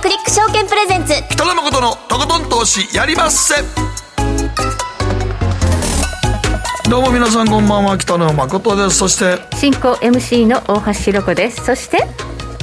[0.00, 1.12] クリック証券プレゼンツ。
[1.28, 3.56] 北野誠のとことん投資やりまっせ。
[6.88, 8.96] どうも皆さんこんばんは北野誠です。
[8.96, 11.66] そして進行 MC の大橋ひろ子です。
[11.66, 11.98] そして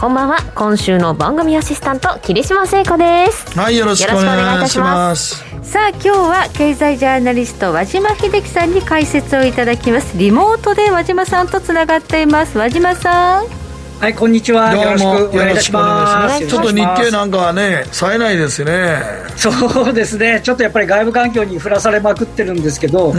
[0.02, 3.56] こんばんは今週の番組アシスタント桐島聖子です。
[3.56, 5.46] はいよろしくお願いします。
[5.62, 10.18] さあ今日は経済ジャーナリスト和島秀樹さんに解説をいただきます。
[10.18, 12.58] リモートで和島さんとつながっています。
[12.58, 13.67] 和島さん
[14.00, 14.76] はい、こんにちは。
[14.76, 16.48] よろしくお願いいたします。
[16.48, 19.02] ちょっと日経なんかはね、冴えないですね。
[19.38, 20.40] そうですね。
[20.44, 23.18] ちょっとやっぱり外部環境に振らされまくってるんですけど、うん、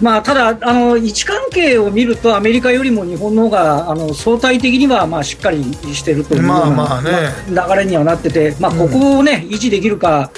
[0.00, 7.10] まあ、ただ、あの、位置関係を見ると、アメリカよりも日本の方が、あの、相対的には、まあ、しっかりしてるというまあまあね、
[7.50, 10.30] まあ、流れにはなってて、まあ、ここをね、維持できるか、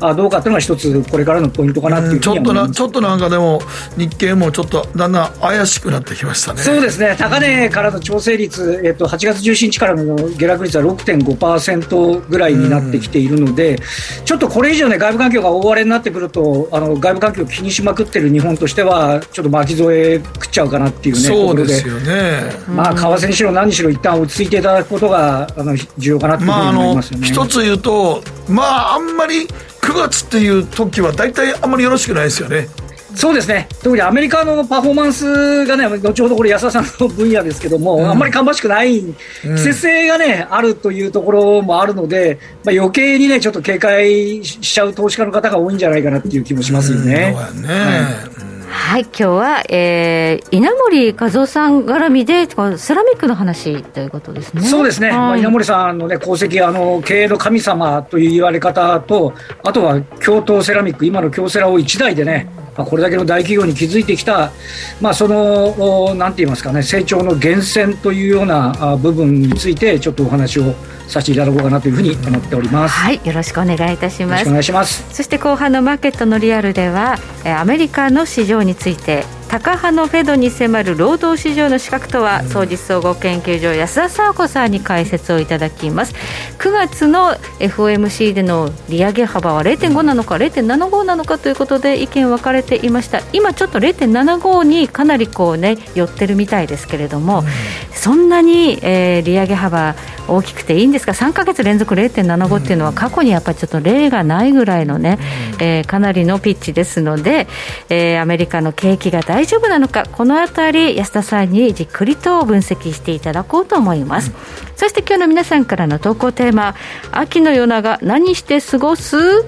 [0.00, 3.60] あどうかっていうのが一つ、これからのポイントかなっていう、うん、ちょっとな、ちょっとなんかでも、
[3.96, 6.62] 日経もちょっと、だんだん怪しくなってきましたね。
[6.62, 7.16] そうですね。
[7.18, 13.78] 高値からの調整率、えっと、8月17日からのの下落率は6.5%ぐらいになってきているので、
[14.24, 32.68] ちょっとこれ以上、ね、外部環境が大荒れになってくると、あの外部環境を気にしまくってる日本としては、ちょっと巻き添え食っちゃうかなっていうね、そうですよね、まあ、為替にしろ、何にしろ、一旦落ち着いていただくことがあの重要かなというふうに思いますよね、まあ、一つ言うと、まあ、あんまり9月っていう時は、大体あんまりよろしくないですよね。
[33.14, 47.34] そうですね、特にアメリカのパフォーマンスがね、後ほどこれ、安田さんの分野ですけども、うん、あんまり芳しくない、季節性がね、あるというところもあるので、まあ、余計にね、ちょっと警戒しちゃう投資家の方が多いんじゃないかなっていう気もしますよね。
[47.54, 54.62] うん、ね、はいはい、今日は、えー、稲森和夫さん絡みで、セラミックの話ということですね。
[54.62, 55.10] そうですね。
[55.10, 59.32] まあ、稲森さんのね、功績、あの、経営の神様という言われ方と、
[59.64, 62.48] あとは京都セラミック、今の京セラを一代でね、
[62.78, 64.52] まあ、これだけの大企業に築いてきた、
[65.00, 70.74] まあ、その、なんて言いますかね、成長の源泉というような部分について、ちょっとお話を
[71.08, 72.94] させていただこうかなというふうに思っております。
[72.94, 74.48] はい、よろしくお願いいたします。
[74.48, 75.04] お願いします。
[75.12, 86.14] そして後半のマーケットのリアルでは、アメリカの市場について高派のフェドに迫る労働市場の資格とは、総実総合研究所安田佐和子さんに解説をいただきます。
[86.58, 93.22] 9月の FOMC での利上げ幅は0.5なのか0.75なのかということで意見分かれていました。
[93.32, 97.44] 今ちょっと0.75にかなりこうね寄ってるみたいですけれども、うん、
[97.92, 99.94] そんなに、えー、利上げ幅
[100.28, 105.18] 大きくていいんですか？3か月連続0.75っていうのは過去にやっぱりちょっと例がないぐらいのね、
[105.54, 107.46] うん、えー、かなりのピッチですので、
[107.88, 110.04] えー、アメリカの景気が大丈夫なのか？
[110.10, 116.76] このあたり安田さんにじっくりと分析していただこうと思います、うんそして今日の皆さんからの投稿テーマ
[117.10, 119.42] 「秋の夜長何して過ごす?」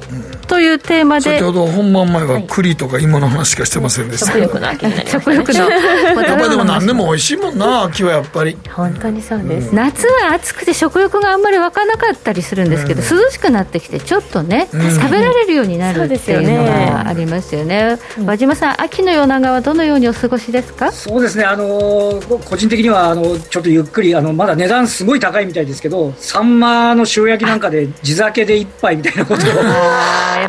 [0.48, 8.58] というテーマで先ほど本番前は栗とか芋の話しかしてませんでした、食欲の秋になりま食欲のやっぱでも何でも美味しいもんな秋はやっぱり。
[8.72, 20.92] 本当にそうです、うん、夏は暑くて食欲があんまり湧かなかったりするんですけど、うん、涼しくなってきてちょっとね、うん、食べられるようになるっていうのがありますよね、和島さん秋の夜長はどのようにお過ごしですか？
[20.92, 29.46] そうですねあの個人的にはあのちょっとゆっくりあのまだ値段すごい高いみたいですけど、サンマの塩焼きなんかで地酒で一杯みたいなことを、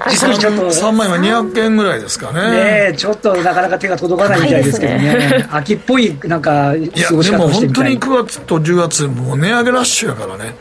[0.09, 0.71] 実にちょっと。
[0.71, 2.89] サンマ今200円ぐらいですかね。
[2.91, 5.47] ねちょっとなかなか手が届かないみたいですけどね。
[5.51, 6.73] 秋っぽいなんか
[7.07, 7.91] 過ごし方をしてみたい。
[7.91, 10.55] いや、でも本当に9月と10月、もう値上げラッシュやからね。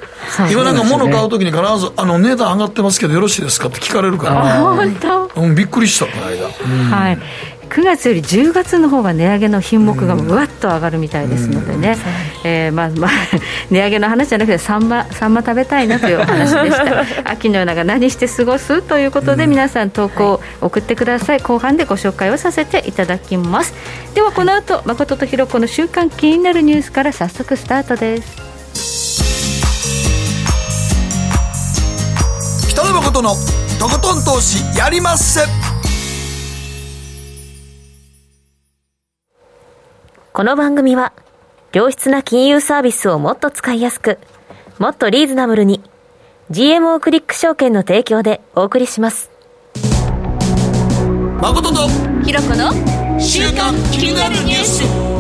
[0.51, 4.61] 今なんか物買うときに必ず、あの、値段上がってますけどよろしいですかって聞かれるから。
[4.61, 5.31] 本当？
[5.41, 6.47] うん、びっくりした、この間。
[6.97, 7.19] はい。
[7.71, 11.97] 9月より10月の方が値上げの品目がうわっと上がるみたいですのでね、
[12.45, 13.11] えー、まあまあ
[13.71, 17.05] 値上げの話じゃなくてサンマサンマ食べたいなというお話でした。
[17.31, 18.83] 秋の夜長何して過ごす？
[18.83, 23.73] ということで皆さん投稿送ってください、後半でご紹介をさせていただきます。
[24.15, 28.51] ではこの後誠とひろ子の週刊気になるニュースから早速スタートです。
[32.69, 33.37] 北野誠の
[33.79, 35.41] とことん投資やりまっせ
[40.33, 41.13] この番組は、
[41.73, 44.19] 良質な金融サービスをもっと使いやすく、
[44.79, 45.83] もっとリーズナブルに、
[46.53, 49.29] GMO クリック証券の提供でお送りします。
[51.43, 51.89] 誠と、
[52.25, 52.71] ひろこの、
[53.21, 55.11] 週刊気になるニュース。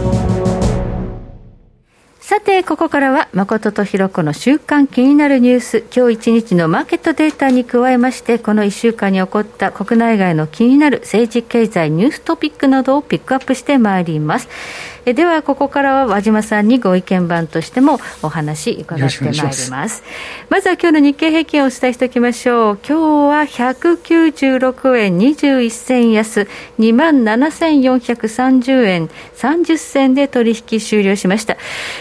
[2.20, 14.48] さて、ここからは、誠とひろこの週間気になるニュース、今日一日のマーケットデータに加えまして、この1週間に起こった国内外の気になる政治経済ニューストピックなどをピックアップしてまいります。
[15.06, 20.02] えではここからは和島さんにご意見番としてもお話伺ってまいります。
[20.48, 22.78] まずは今日の日経平均をお伝えしておきましょう。
[22.86, 26.48] 今日は196円21銭安。
[26.78, 29.10] 2万7430円。
[29.36, 31.56] 30銭で取引終了しました。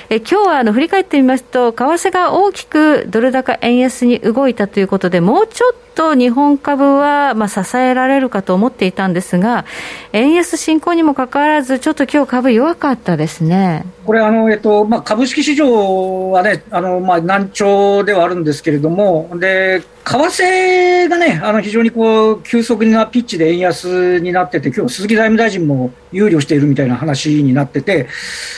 [0.10, 9.66] え今日はあの振り返ってみますと、為替が大きくドル高円安に動いたということで、もうちょっと日本株はまあ支えられるかと思っていたんですが、
[10.14, 13.86] 円安進行にもかかわらず、ちょっと今日株弱かったですね。
[14.06, 28.08] これあの、えっとまあ、株式市場はね、あのまあ、難聴ではあるんですけれども、で為替がね、あの非常にこう急速なピッチで円安になってて、今日鈴木財務大臣も憂慮しているみたいな話になってて、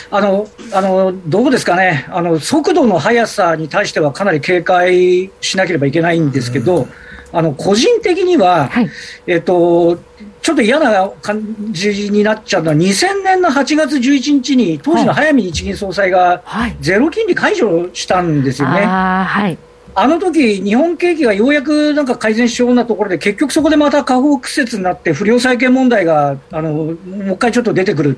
[0.09, 2.05] あのあのどうですかね。
[2.09, 6.87] あの、速度の速さに対してはかなり警戒しなければいけないんですけど、
[7.33, 8.89] あの個人的には、はい、
[9.27, 9.99] えっと、
[10.41, 16.43] ちょっと嫌な感じになっちゃうのは、2000年の8月11日に、当時の早見日銀総裁が
[16.79, 18.81] ゼロ金利解除したんですよね。
[18.85, 19.57] はい。
[19.93, 26.97] あの時日本景気がようやくなんか改善しようなところで、結局そこでまた下方屈折になって、不良債権問題があのもう
[27.33, 28.17] 一回ちょっと出てくる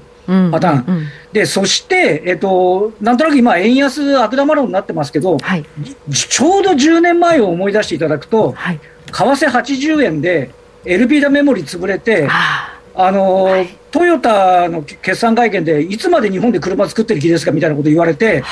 [0.51, 0.99] パターン、うんうん。
[0.99, 5.65] うん、でそして、えっと、なんとなく今、円安悪玉論になってますけど、はい、
[6.11, 10.51] ちょうど10年前を思い出していただくと、はい、為替80円で、
[10.85, 18.44] LP ダメモリ潰れて、あの、はい、トヨタの決算会見で、いつまで日本で車作ってる気ですかみたいなこと言われて、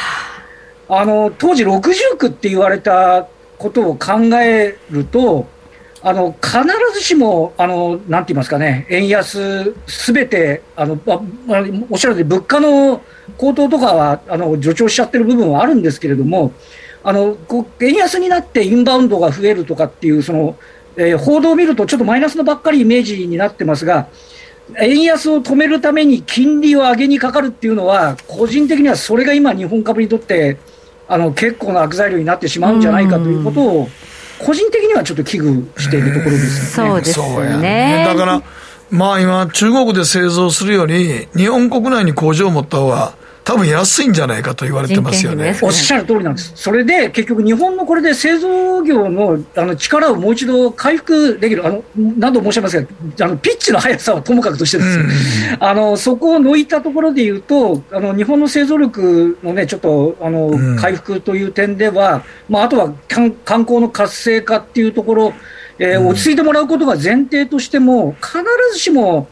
[0.87, 1.05] あ。
[1.05, 5.47] の当時、60区って言われたことを考えると、
[6.03, 6.57] あの必
[6.95, 11.21] ずしもあの、なんて言いますかね、円安すべてあのあ、
[11.89, 13.01] おっしゃるように、物価の
[13.37, 16.53] 高騰とかはあの助長しちゃってる部分はあるんですけれども、
[17.03, 17.37] あの
[17.79, 20.57] 円安になってインバウンドが増えるとかっていう、その
[20.97, 24.07] えー、報道を見るとちょっとマイナスのばっかりイメージになってますが、
[24.79, 30.57] 円安を止めるために金利を上げにかかるっていうのは、個人的にはそれが今、日本株にとって
[31.07, 33.89] あの結構な悪材料になってしまうんじゃないかということを、
[34.39, 37.03] 個人的にはちょっと危惧しているところですよね。
[37.03, 38.05] そうですね。
[38.07, 38.41] だから
[38.89, 45.57] まあ今、中国で製造するより、日本国内に工場を持った方が多分安いんじゃないかと言われてますよね。
[45.61, 46.53] おっしゃる通りなんです。
[46.55, 55.07] それで結局日本のこれで製造業のあの力をもう一度回復できる、あの何度も申し上げますが、あのピッチの速さはともかくとしてです、うん、
[55.59, 65.33] あのそこを抜いたところでいうと、あの日本の製造力のねちょっとあの、うん、回復という点では、まああとは観光の活性化っていうところ、
[65.79, 68.37] えー、落ち着いてもらうことが前提としても必
[68.73, 69.27] ずしも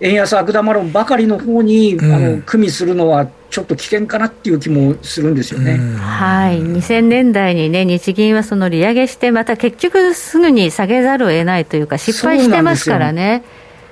[0.00, 13.44] 円安悪玉論ばかりの方に、うん、あの組みするのはちょっと危険かなっていう気もするんですよね、はい、2000年代にね、日銀はその利上げして、また結局すぐに下げざるを得ないというか、失敗してますからね。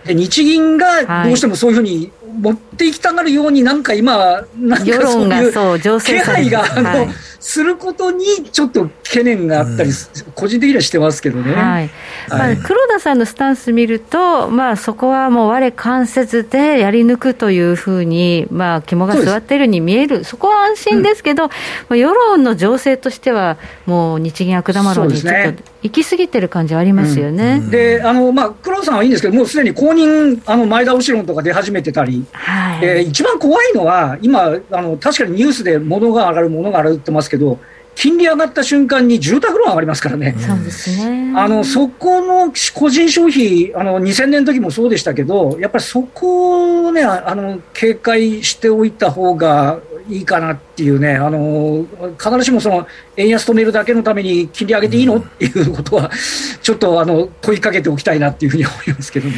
[0.04, 2.10] で日銀がどうしてもそういうふうに
[2.40, 7.08] 持っていきたがるように、なんか今、なんかそういう気配が、あの、はい
[7.42, 11.90] することにちょっと懸念があったり、うん、個人的にはしてますけどね、はい。
[12.28, 21.50] まあ、黒田さんのスタンス見ると、まあ、そこはもう我関せずでやり抜くというふうに、まあ、肝が据わっているように見える、そこは安心ですけど、
[21.90, 37.58] うん、世論の情勢としては、もう日銀悪玉論にちょっと行き過ぎてる感じはありますよね、うん、であの、まあ、黒田さんはいいんですけど、もうすでに公認あの前倒し論とか出始めてたり、はい、えー、一番怖いのは、今あの、確かにニュースで物が上がる、物が上がるってますけど、
[37.94, 41.34] 金利上がった瞬間に住宅ローン上がりますからね、そうですね。
[41.36, 51.86] あのそこの個人消費、あの2000年の時もそうでしたけど、やっぱりそこをね、あの警戒しておいた方がいいかなっていうね、あの
[52.18, 56.10] 必ずしもその円安止めるだけのために金利上げていいの、っていうことは、
[56.62, 59.34] ちょっとあの問いかけておきたいなっていうふうに思いますけどね。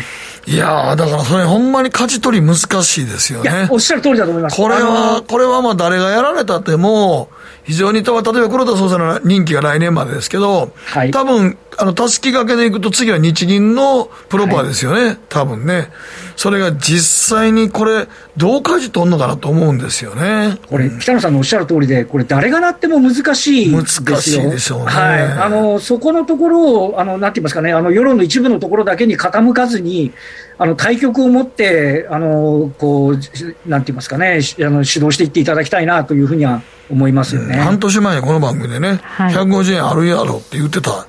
[0.46, 3.66] いやだからそれ、ほんまに勝ち取り難しいですよね。
[3.70, 4.56] おっしゃる通りだと思います。
[4.56, 7.30] これは、これはまあ誰がやられたっても、
[7.64, 15.88] 非常に、例えば黒田総裁の任期が来年までですけど、はい、多分あの、たすき掛けでいくと次は日銀のプロパーですよね、はい、多分ね。
[16.36, 18.06] それが実際にこれ、
[18.36, 20.58] どう舵取るのかなと思うんですよね。
[20.68, 23.98] これ、北野さんのおっしゃる通りで、これ、誰がなっても難しい難し
[24.36, 24.84] いでしょうね。
[24.86, 25.22] はい。
[25.22, 30.12] あの、そこのところを、あの、なんて言いますかね、あの、世論の一部のところだけに傾かずに、
[30.58, 37.56] あの、対局を持って、あの、こう、なんて言いますかね、あの、指導していっていただきたいなというふうには思いますよね。
[37.56, 41.06] 半年前にこの番組でね、はい、150円あるやろって言ってた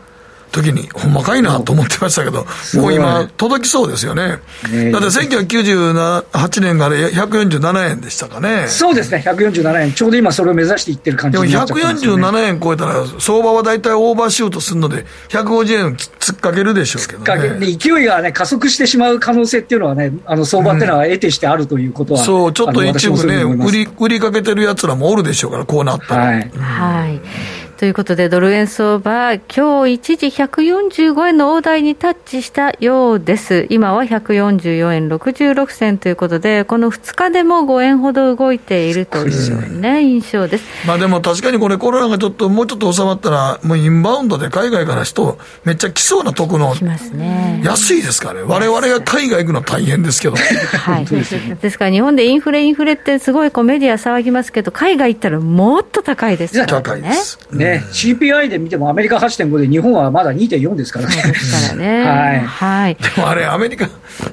[0.55, 2.45] 時に、ほんまかいなと思ってましたけど、
[2.81, 4.39] もう今、届きそうですよね。
[4.69, 8.65] ねだって1998年が147円でしたかね。
[8.67, 9.93] そうですね、147円。
[9.93, 17.59] ちょうど今それを目指していってる感じになっちゃってます、ね、でも147円超えたら、相場は大体オーバーシュートするので、150円突っかけるでしょうけどね。
[17.59, 26.23] 勢いがね、加速してしまう可能性っていうのはね、あの相場っていうのは得てしてあるということは、うん、そう、ちょっと一部ね、売り、売りかけてるやつらもおるでしょうから、こうなったら。
[26.25, 26.51] はい。
[26.57, 33.67] はいということで、ドル円相場、今日一時145円の大台にタッチしたようです。
[33.69, 40.63] 今は144円66銭ということで、この2日でも5円ほど動いているというね、印象です。
[40.87, 47.61] まあでも確かにこれコロナがちょっと、もうちょっと収まったら、もうインバウンドで海外から人、めっちゃ来そうなとこの、ね。
[47.61, 48.45] 安いですからね。
[48.47, 50.37] 我々が海外行くの大変ですけど。
[50.37, 51.05] はい。
[51.05, 56.71] ですから日本でインフレインフレってすごいこうメディア騒ぎますけど、海外行ったらもっと高いですからね。
[56.71, 57.37] 高いです。
[57.51, 61.15] ね、CPI で見てもアメリカ8.5で日本はまだ2.4ですからね。
[61.15, 62.03] ですからね。
[62.05, 62.39] はい。
[62.39, 62.95] はい。
[62.95, 63.89] でもあれ、アメリカ、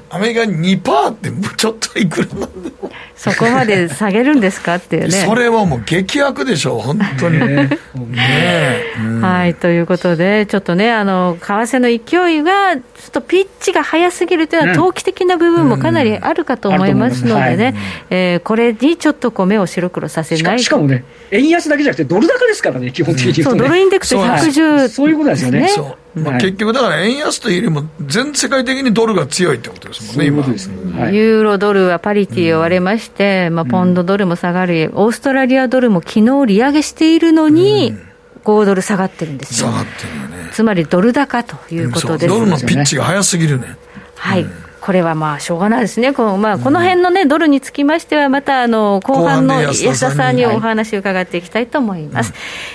[0.09, 2.71] アメリカに2%ってちょっといくらなんで
[3.15, 5.11] そこまで下げるんですかっていうね。
[5.11, 7.39] それはもう激悪でしょう、本当に。
[7.39, 17.75] ねね、うん、はい、ということで、ちょっとね、あの、為替の勢いが、ちょっとピッチが速すぎるというのは、投機的な部分もかなりあるかと思いますのでね、
[18.09, 25.67] うんえー、これにちょっとこう目を白黒させないしかもね、円安だけじゃなくて、ドル高ですからね、基本的そう、ドルインデックス110、そういうことですよね。
[25.67, 26.19] そう。
[26.19, 37.95] まあ、結局、だから円安というよりも、全世界的にドルが強いってことですもんね、今、ユーロドルはパリティを割れまして、まあ、ポンドドルも下がり、オーストラリアドルも昨日利上げしているのに、
[38.43, 40.49] 5ドル下がってるんですよ、下がってるよね。
[40.51, 43.77] つまりドル高ということです、ドルのピッチが早すぎるね。
[44.15, 44.45] はい、
[44.83, 50.45] これはまあしょうがないですね、この,、まあ、この辺のね、ドルにつきましては、またあの後半の安田さんに。
[50.45, 52.33] お話を伺っていきたいと思います。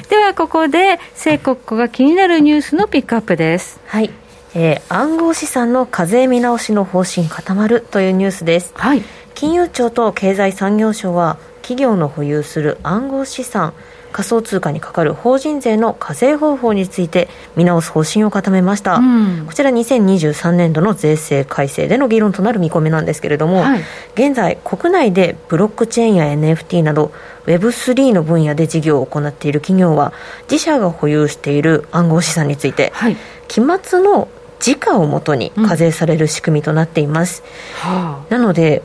[0.09, 3.79] ではここで、聖国庫が気になるニュースのピックアップです。
[3.87, 4.11] はい。
[4.55, 9.03] えー、暗号資産の課税見直しの方針固まるというニュースです、はい、
[9.35, 13.75] 金融庁と経済産業省は企業の保有する暗号資産
[14.19, 23.81] 仮想通貨にかかる法人税の課税方法について見直す方針を固めました、うん、こちら2023年度の税制改正での議論となる見込みなんですけれども、はい、
[24.15, 27.13] 現在国内でブロックチェーンや NFT など
[27.47, 30.13] Web3 の分野で事業を行っている企業は
[30.51, 34.27] 自社が保有している暗号資産について、はい、期末の
[34.59, 37.45] 時価をもとに課税される仕組みとなっています、
[37.87, 38.83] うんはあ、なので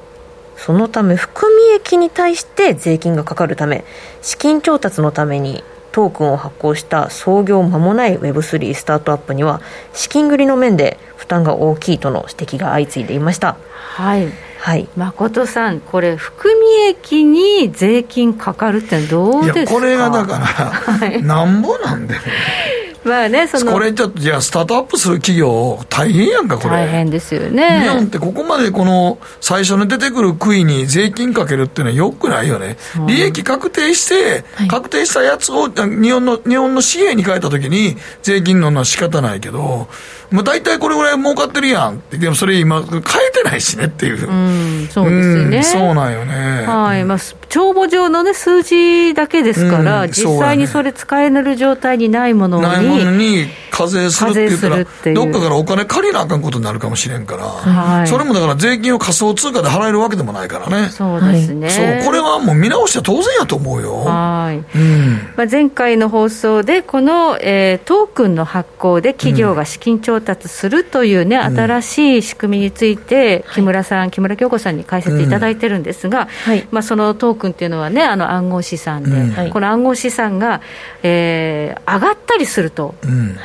[0.65, 3.83] そのため含み益に対して税金がかかるため
[4.21, 9.61] 資金調達のためにトークンを発行した創業間もない Web3 スタートアップには
[9.93, 13.57] 資金繰りの面で負担が大きいとの指摘が相次いでいました。
[13.95, 14.27] はい。
[14.59, 19.79] はい、誠さん、これ、含み益に税金かかるってどうですか？
[19.79, 22.15] これがだから、 はい、なんぼなんで
[23.03, 26.75] まあね、そのこれちょっと、じゃあ、スタートアップする企業、大変やんか、これ。
[26.75, 27.81] 大変ですよね。
[27.83, 32.77] 日本ってここまでこの最初に出てくる杭に税金かけるっていうのはよくないよね。
[33.07, 39.87] 利益確定して、確定したやつを日本の、日本の紙幣に変えたときに税金ののは仕方ないけど、
[40.33, 41.97] まあ、大体これぐらい儲かってるやん。
[41.97, 44.31] って、でもそれ今、変えてないしねっていう、う
[44.83, 47.05] ん、そうですね、そうなんよね、はい。
[47.05, 47.17] まあ、
[47.49, 54.77] 帳簿上の、ね、数字だけですから、うん、実際にそれ使える状態にないものに、ないものに課税するって言ったら、
[55.13, 63.97] どっかからお金借りなあかんことになるかもしれんから、はい、それもだから税金を仮想通貨で払えるわけでもないからね、そうですね、そうこれはもう見直して当然やと思うよ。
[64.05, 65.11] はい、うん。
[65.37, 76.27] まあ、前回の放送で、この、えー、トークンの発行で企業が資金調達するというね、新しい仕組みについて、木村さん、木村京子さんに解説いただいてるんですが、
[76.71, 80.61] まあ、そのトークンっていうのはね、あの暗号資産で、この暗号資産が、
[81.03, 82.95] えー、上がったりすると、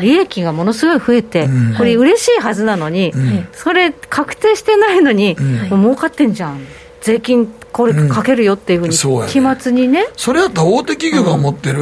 [0.00, 3.12] 利益がものすごい増えて、これ、嬉しいはずなのに、
[3.52, 5.36] それ、確定してないのに、
[5.70, 6.60] もう儲かってんじゃん。
[7.00, 8.96] 税金これかけるよっていうふうに、
[9.28, 11.80] 期末にね、それやったら大手企業が持ってる、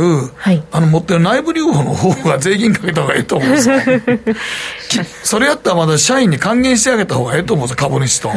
[0.72, 3.76] あの持ってる内部留保の方が税金かけた方がいいと思うんですよ。
[5.24, 8.30] それやったらまだ社員に還元してあげた方がいいと思うんです株主と、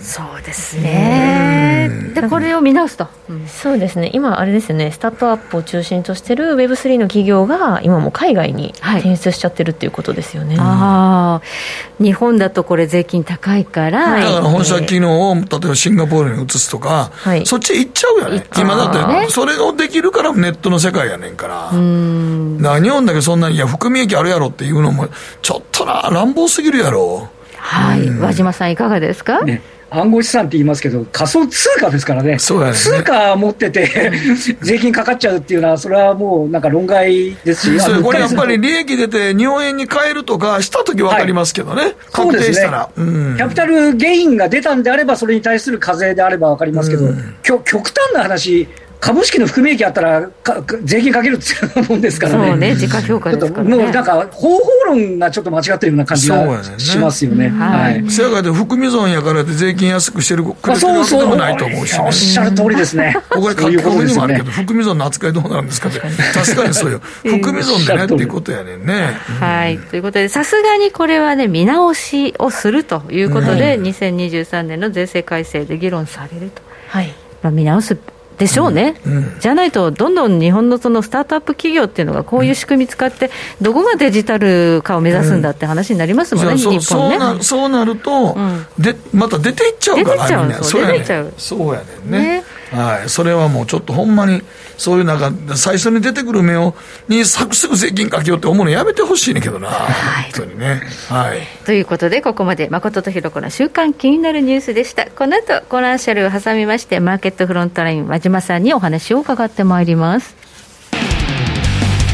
[0.00, 1.90] そうですね。
[2.14, 3.08] でこれを見直すと、
[3.46, 4.10] そうですね。
[4.14, 4.90] 今あれですよね。
[4.90, 25.08] スタートアップを中心としてる Web3 の企業が今も海外に転出しちゃってるっていうことですよね、ああ日本だとこれ税金高いから、だから本社機能を例えばシンガポールに移すとかはい、そっち行っちゃうよね、今だって、それをできるからネットの世界やねんから、だ日本だけそんなに、いや、含み益あるやろっていうのも、
[25.42, 27.28] ちょっとな、乱暴すぎるやろ。
[27.56, 32.72] はい、和島さん、いかがですか、ね暗号資産って言いますけど、仮想通貨ですからね、そうね。
[32.72, 34.12] 通貨持ってて
[34.60, 48.68] 税金かかっちゃうっていうのは、それはもうなんか論外ですし、 これやっぱり利益出て、日本円に変えるとかしたとき分かりますけどね、はい、確定したら、ねうん、キャピタルゲインが出たんであれば、それに対する課税であれば分かりますけど、うん、極端な話、
[49.00, 52.48] 株式の含み益あったらか、税金かけるっていうもんですからね。
[52.48, 57.48] そうね、自家評価ですから、ね、もうなんか、方法論がちょっと間違ってるような感じがしますよね。
[57.48, 58.10] はい。
[58.10, 63.14] せやから含み損やからって税金安くしてるくれてるわけでもないと思うし、ね、おっしゃる通りですね。
[63.28, 66.00] ここで書き込みにもあるけど、含み損の扱いどうなるんですかって。
[66.34, 67.00] 確かにそうよ。
[67.24, 69.16] 含み損でねっていうことやねんね。
[69.40, 69.78] はい。
[69.78, 76.62] ということで、さすがにこれはね、見直しをするということで、2023年の税制改正で議論されると。
[76.88, 77.12] はい。
[77.42, 77.96] まあ、見直す
[78.38, 79.16] でしょうね、うん。
[79.16, 87.18] うん、じゃないと、どんどん日本のそのスタートアップ企業っていうのが、こういう仕組み使って、どこがデジタル化を目指すんだって話になりますもんね、うん、日本ね。
[87.18, 88.36] そうそうなると、
[88.78, 92.18] で、また出ていっちゃうから、出てっちゃう、そうやねんね。
[92.18, 92.44] ね
[92.76, 94.42] はい、それはもうちょっとほんまに、
[94.76, 96.74] そういうなんか、最初に出てくる目を
[97.08, 100.82] にサクサク税金かけようって思うのやめてほしいねんけどな、はい、本当にね。
[101.08, 105.06] はい、ということで、ここまで誠とひろ子の週間気になるニュースでした。
[105.06, 110.36] この後コマーシャルを挟みまして、マーケットフロントライン、和島さんにお話を伺ってまいります。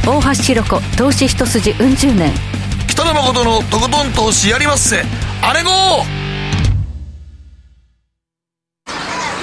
[0.06, 2.32] 大橋ひろ子、投資一筋うん十年。
[2.88, 5.02] 北野誠のとことん投資やりまっせ。
[5.42, 6.21] あれご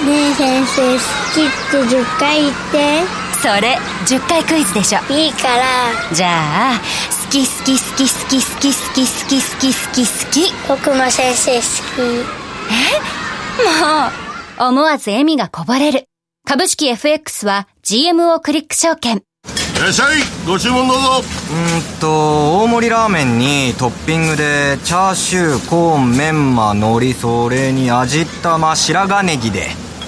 [0.06, 0.98] ねえ先生好
[1.34, 3.04] きって10回言って。
[3.42, 4.98] それ10回クイズでしょ。
[5.12, 5.64] いいから。
[6.12, 6.80] じゃあ
[7.24, 11.66] 好き好き好き好き好き好き好き好き好き好き僕も先生好き。
[12.70, 13.10] え？
[14.58, 16.06] もう思わず笑みがこぼれる。
[16.46, 19.18] 株式 FX は GMO クリック証券。
[19.18, 20.18] いらっしゃい。
[20.46, 21.22] ご注文どうぞ。
[21.52, 29.68] うんと大盛りラーメンにトッピングでチャーシューコーンメンマ海苔それに味玉白髪ネギで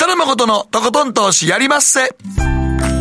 [0.00, 2.08] 北野誠のとことん投資やりまっせ。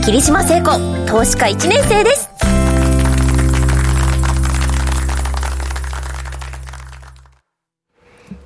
[0.03, 0.71] 霧島聖子、
[1.07, 2.29] 投資家1年生です。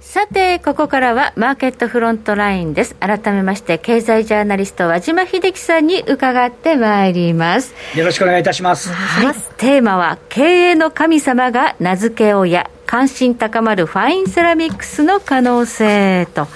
[0.02, 2.94] さて、ここからはマーケットフロントラインです。
[3.00, 7.74] 改めまして、経済ジャーナリスト、和島秀樹さんに伺ってまいります。
[7.96, 8.94] よろしくお願いいたします。
[8.94, 9.34] はい。
[9.58, 16.48] テーマは、経営の神様が名付け親、関心高まるファインセラミックスの可能性と。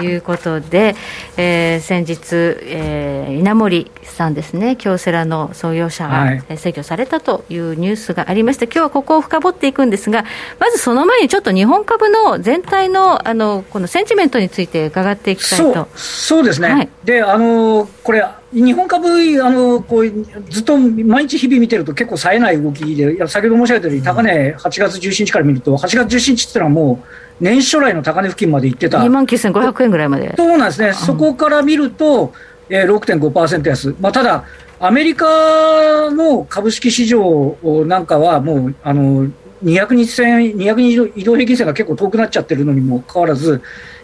[0.00, 0.96] いうことで、
[1.36, 10.24] えー、先日、えー、稲森さんですね、京セラの創業者が、はい、制御されたというニュースがありまして、今日はここを深掘っていくんですが、
[10.58, 15.88] まずその前にちょっと日本株の全体のあのこのセンチメントについて伺っていきたいと。
[15.94, 19.08] そうですね、はい、であのこれ日本株
[19.42, 20.10] あのこう
[20.50, 27.00] ずっと毎日日々見てると結構冴えない動きで、いや先ほど申し上げたように、高値8月17日から見ると、8月17日っていうのはも
[27.40, 28.98] う、年初来の高値付近まで行ってた。
[28.98, 30.34] 2万9500円ぐらいまで。
[30.36, 30.92] そうなんですね。
[30.92, 32.32] そこから見ると、
[32.68, 33.96] えー、6.5%安。
[34.00, 34.44] まあ、ただ、
[34.78, 39.30] アメリカの株式市場なんかはもう、あの、
[39.64, 43.62] 200日線、200日移動平均線が結構遠くなっちゃってるのにもかかわらず、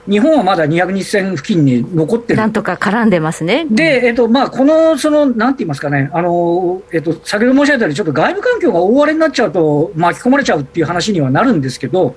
[0.08, 2.38] 日本はまだ200日線付近に残ってる。
[2.38, 3.66] なんとか絡んでますね。
[3.70, 12.16] で、えっと、まあ、この、その、なんて言いますかね、あの、えっと、先ほど申し上げたように、ちょっと外部環境が大荒れになっちゃうと、巻き込まれちゃうっていう話にはなるんですけど、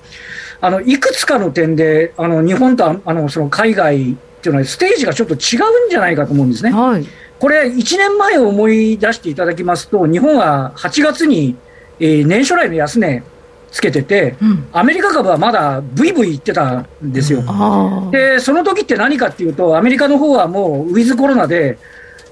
[0.62, 6.72] あの、いくつかの点で、あの、日本とあの、その海外っていうのは、ステージがちょっと違うんじゃないかと思うんですね。
[6.72, 7.06] はい。
[7.40, 11.56] これ、1年前を思い出していただきますと、日本は8月に、
[12.00, 13.24] えー、年初来の安値
[13.72, 17.40] つけてて、うん、アメリカ株はまだブイブイいってたんですよ。
[17.40, 21.78] うん、で、その時って何かっていうと、アメリカの方はもうウィズコロナで、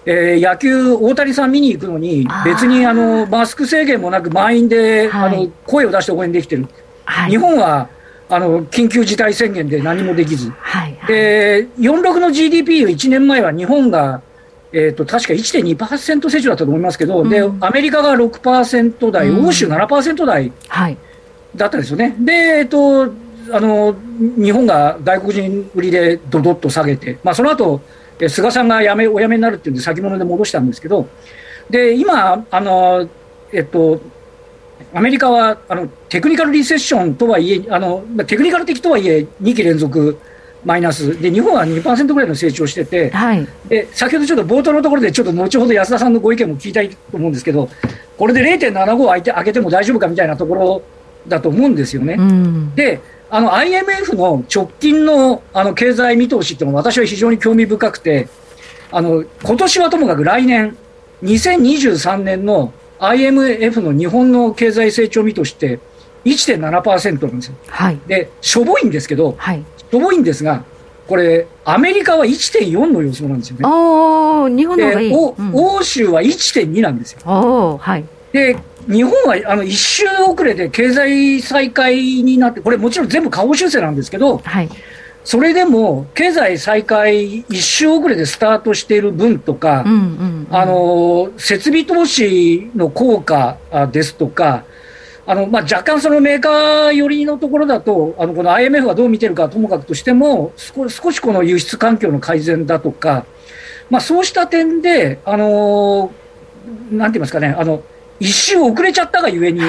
[0.06, 6.67] えー、野球、大谷さん見に行くのに、別にあのマスク制限もなく満員で、はい、あの声を出して応援できてる。
[7.06, 7.88] はい、日本は
[8.28, 10.95] あの緊急事態宣言で何もできず、はい。
[10.99, 14.21] はい、で46の GDP を1年前は日本が、
[14.71, 20.52] えーと、確か1.2%成長だったと思いますけど、うん、でアメリカが6%台、欧州7%台
[21.60, 22.15] だったんですよね。
[22.19, 27.82] で、えっ、ー、とあの日本が外国人売りでどどっと下げて、まあ、その後
[28.28, 31.08] 菅さんが辞めお辞めになるっていうんで先物で戻したんですけど
[31.69, 33.08] で今あの、
[33.54, 34.02] えっと
[34.93, 40.17] アメリカはあのテクニカルリセッションとはいえ、あのテクニカル的とはいえ、2期連続
[40.65, 47.69] マイナスで、日本は2%ぐらいの成長してて、はい、で先ほどちょっと冒頭のところで、ちょっと後ほど安田さんのご意見も聞きたいと思うんですけど、
[48.17, 50.82] これで0.75上げ上げても大丈夫かみたいなところ
[51.30, 52.15] だと思うんですよね。
[52.18, 58.28] うん、であの IMF の直近のあの経済見通しっていうのは、私は非常に興味深くて、
[58.92, 60.76] あの今年はともかく来年、
[61.24, 65.80] 2023年の IMF の日本の経済成長見として、
[66.26, 67.56] 1.7%なんですよ。
[67.68, 70.63] はい、で、しょぼいんですけど、はい、しょぼいんですが、
[71.08, 73.65] これ、アメリカは1.4の予想なんですよね。
[73.65, 77.20] お日本のがいい、うん、欧州は1.2なんですよ。
[77.26, 78.58] おはい、で、
[78.89, 84.69] 日本はあの1周遅れで経済再開になって、これもちろん全部下方修正なんですけど、はい、
[85.23, 93.58] それでも経済再開1周遅れでスタートしている分とか、うんうんうん、あの設備投資の効果
[93.91, 94.65] ですとか、
[95.28, 103.28] あのまあ、若干そのメーカー寄りのところだと、あのこの IMF がどう見てるかともかくとしても、少しこの輸出環境の改善だとか、
[103.91, 106.12] まあ、そうした点で、あの
[106.91, 107.84] なんて言いますかね、あの
[108.20, 109.68] 一周遅れちゃったがゆえに、あ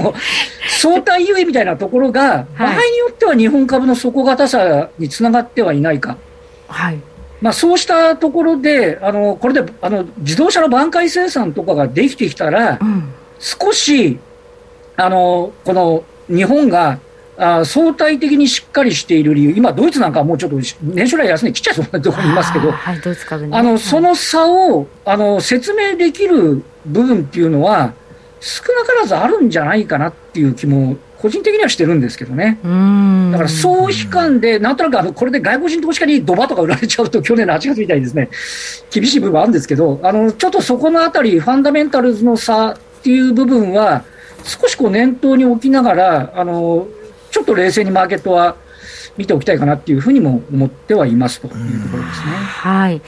[0.00, 0.14] の
[0.80, 6.16] 相対優位みたいなところが、場合によっては日本株の底堅さにつながってはいないか。
[6.68, 6.98] はい。
[7.42, 14.18] まあ、そうしたところで、あのこれであの自動車の挽回生産とかができてきたら、うん、少し
[14.96, 17.00] あのこの日本が
[17.38, 27.94] あ相対的にしっかりしている理由、今、ドイツなんかはもうちょっと年初来安値切っちゃいそうなところにいますけど、はいね、あのその差をあの説明できる部分っていうのは、
[28.40, 32.58] 少なからずあるんじゃないかなっていう気も、個人的にはしてるんですけどね。
[33.30, 38.28] だから総悲観で、なんとなくあのこれで外国人投資家にドバとか売られちゃうと、去年の8月みたいにですね、
[38.90, 44.04] 厳しい部分あるんですけど、あのちょっとそこのあたり、ファンダメンタルズの差っていう部分は、
[44.42, 46.88] 少しこう念頭に置きながら、あの
[47.32, 48.56] ちょっと冷静にマーケットは
[49.16, 52.26] 見ておきたいかなっていうふうにも思ってはいますというところですね。
[52.30, 53.02] はい。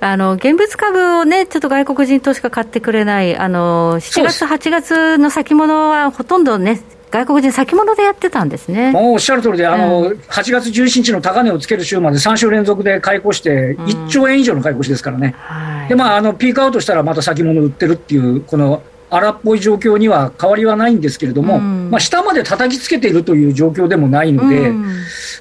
[0.00, 8.92] あの現物株をね、ちょっと外国人投資家買ってくれない、あの7月、8月の先物はほとんどね、外国人先物でやってたんですね。
[8.92, 15.34] もうおっしゃる通りで、あの、うん、8月17日の高値をつける週まで3週連続で買い越して、1兆円以上の買い越しですからね、
[15.82, 24.96] うん、でまあ、あのピークアウトしたらまた先物売ってるっていう、この荒っぽい状況には変わりはないんですけれども、うん、まあ、下まで叩きつけているという状況でもないので、うん、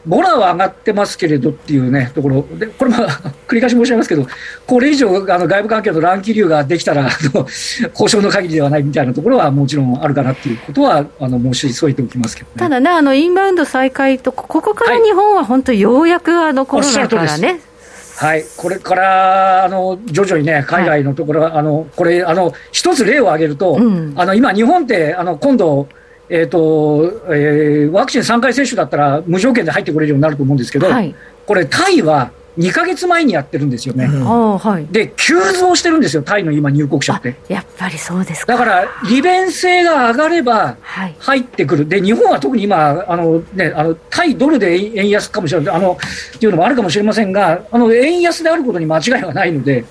[0.06, 2.46] ボラは上がってますけれどっていうね、ところ。
[2.58, 2.98] で、これも
[3.48, 4.28] 繰り返し申し上げますけど、
[4.68, 7.10] これ以上あの外部環境の乱気流ができたら、
[7.92, 17.48] 交渉の限りではないみたいなところはもちろんあるかなっていうことは、あの申し添えておきますけど、ね、ただね、あのインバウンド再開と、ここから日本は本当、ようやくあのコロナからね。
[17.48, 17.60] はい、
[18.58, 25.88] これからあの徐々にね、海外のところ、はい、あのこれ、あの一つ例を挙げると、うん、あの今、日本ってあの今度、
[26.30, 31.14] えーとえー、ワクチン3回接種だったら無条件で入ってくれるようになると思うんですけど、はい、
[31.46, 34.58] これ、タイは2か月前にやってるんですよね、うん。
[34.58, 37.36] はい、で急増してるんですよ、タイの今、入国者って。
[37.48, 40.78] やっぱりそうですだから、利便性が上がれば
[41.20, 45.76] 入ってくる、はい、で日本は特に今、あのね、あの対ドルで円安かもしれない。
[45.76, 45.98] あの
[46.36, 49.86] っていうのもあるかもしれませんが、あの円安であることに間違いはないので、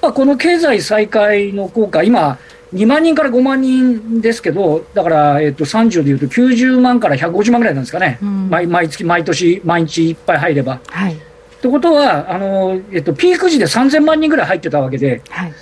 [0.00, 2.38] まあ、この経済再開の効果、今、
[2.74, 10.80] 2万人から5万人ですけど、だから、えっと、30でいうと90万から150万ぐらいなんですかね、うん、毎毎月、毎年、毎日いっぱい入れば。
[10.88, 11.16] はい
[11.64, 15.52] ってことは、あのえっと、ピーク時で3000万人ぐらい入ってたわけで、はい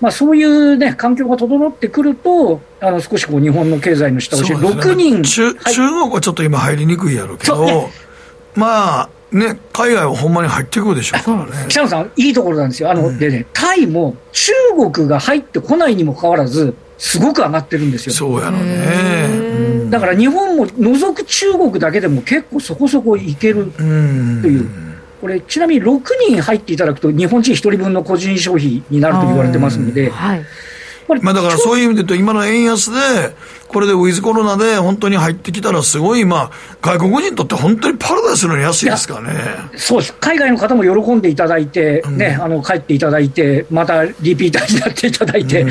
[0.00, 7.90] まあ、そういう、ね、環境が整ってくると、あの少しこう日本の経済の下押し、ね、6人中、はい、中国はちょっと今、入りにくいやろうけど、ね、
[8.54, 11.66] まあ、ね、海外はほんまに入ってくるでしょうからね。
[11.68, 12.90] 北野さん、いいところなんですよ。
[12.90, 14.52] あの、うん、でね、タイも中
[14.92, 18.14] 国が入ってこないにもかかわらず、すごく上がってるんですよ。
[18.14, 19.90] そうやろね。
[19.90, 24.89] だから日本も除く中国だけでも結構そこそこいけるという。
[25.20, 30.44] これ、ちなみに6人入っていただくと、日本人1人分の個人消費になると言われてますので、はい、
[31.22, 32.98] まあだからそういう意味で言うと、今の円安で、
[33.68, 36.50] これでウィズコロナで本当に入ってきたら、すごい、まあ、
[36.82, 39.40] 外国人にとって本当にパラダイスの安いですからね。
[39.76, 40.14] そうです。
[40.20, 45.70] 海外の方も喜んでいただいて、ね、うん、あの、帰っていただいて、またリピーターになっていただいて、うん。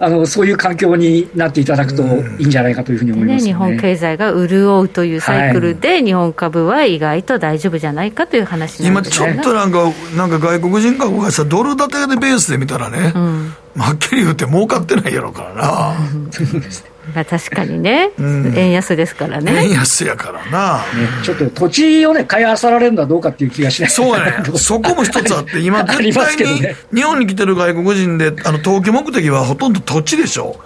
[0.00, 2.04] あのそういう環境になっていただくと
[2.38, 15.94] いいんじゃないかというふうに思います、ね、日本経済が潤うというサイクルで、日本株は意外と大丈夫じゃないかという話なんです、ね、今、ちょっとなんか、なんか外国人株がさ、ドル建てでベースで見たらね、うん、はっきり言って儲かってないやろからな。
[17.14, 19.64] まあ、確かにね、うん、円安ですからね。
[19.64, 23.90] 円安やからな、ね、ちょっと土地をね、買いあさられるのはどうかっていう気がしない。
[23.90, 26.62] そうやね、 そこも一つあって、今、 絶対に
[26.94, 30.56] 日本に来てる外国人で、あの登記目的はほとんど土地でしょ。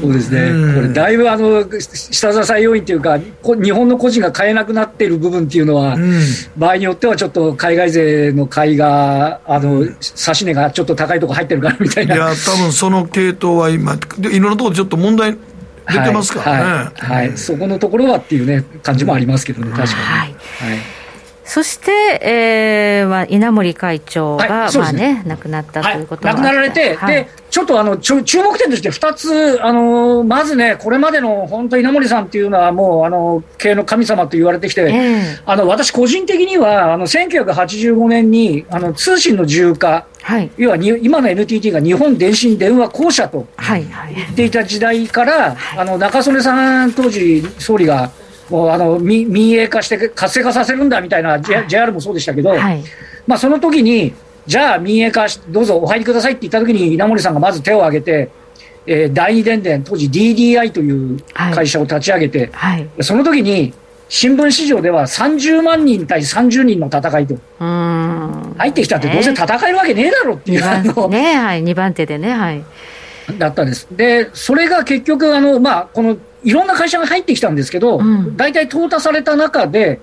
[0.00, 6.20] そうですね、うん、これ、だいぶあの下支え要因というか、日本の個人が買えなくなっている部分っていうのは、うん、
[6.56, 12.14] 場合によってはちょっと海外勢の買いが、あの指値がちょっと高いところ入ってるからみたいな。
[12.14, 15.36] いや、多分その系統は今、いろんなところでちょっと問題
[15.88, 16.44] 出てますか？
[16.44, 20.02] らね、はい、はいはい、そこのところはっていうね、感じもありますけどね、確かに。
[20.02, 20.36] はい
[21.46, 43.86] そして、えーまあ、稲盛会長が、はいね、まあね、亡くなったということはい、亡くなられて、はい、でちょっとあの注目点として2つ、あのまずね、これまでの本当、稲盛さんっていうのは、もうあの経営の神様と言われてきて、えー、あの私、個人的にはあの1985年にあの通信の自由化、はい、要はに今の NTT が日本電信電話公社と言
[44.32, 48.10] っていた時代から、はい、あの中曽根さん、当時、総理が。
[48.50, 52.82] もうあの民営化して活性化させるんだみたいな、J、JR もそうでしたけど、はい、
[53.26, 54.14] まあ、その時に、
[54.46, 58.30] じゃあ民営化どうぞお入りくださいって言った時に稲盛さんがまず手を挙げて、
[58.86, 63.74] えー、第二電電、当時 DDI という会社を立ち上げて、はい、その時に
[64.08, 67.36] 新聞市場では30万人対30人の戦いと。
[67.58, 70.62] 入ってきたってどうせ戦えるわけねえだろっていう。
[70.62, 72.64] 2番ね、はい、2番手でね、はい。
[73.38, 73.88] だったんです。
[73.90, 78.00] で、それが結局、あの、まあ、このいろんな会社が入ってきたんですけど、
[78.36, 80.00] 大体淘汰された中で、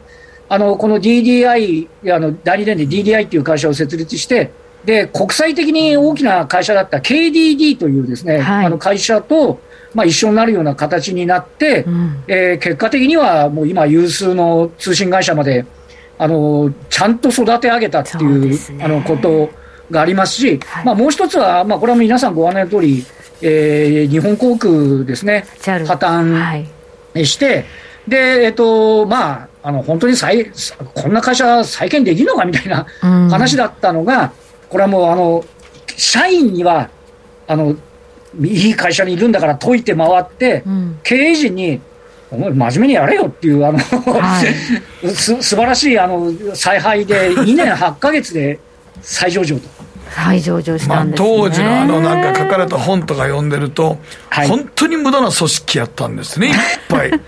[0.50, 4.52] あのこの DDI、あの代理店で DDI っていう会社を設立して、
[4.86, 9.60] で国際的に大きな会社だった KDD というですね、はい、あの会社と、
[9.93, 15.65] まあ、一緒になるような形になって、うん、えー、結果的にはもう今、有数の通信会社まで
[16.17, 19.50] あのちゃんと育て上げたっていう、ね、あのこと
[19.89, 23.06] がありますし、はい、まあ、もう一つは、まあ、これは皆さんご案内の通り、
[23.46, 26.66] えー、日本航空ですね、破綻
[27.26, 27.66] して、はい、
[28.08, 30.50] で、えっ、と、まあ、あの、本当に再、
[30.94, 32.86] こんな会社再建できるのかみたいな
[33.30, 34.32] 話だったのが、
[34.70, 35.44] これはもう、あの、
[35.98, 36.90] 社員には、
[37.48, 37.76] あの、
[38.42, 41.82] いい会社にいるんだから解いて回って、うん、経営陣に、
[42.32, 44.42] お前真面目にやれよっていう、あの、は
[45.04, 48.58] い、 す素晴らしい、あの、采配で、2年8か月で
[49.02, 49.83] 再上場と。
[50.13, 53.97] はい上場したんです、ね、まあ、当時のあのなんか書かれた本とか読んでると、
[54.30, 56.54] はい、本当に無駄な組織やったんですねいっ
[56.88, 57.12] ぱい。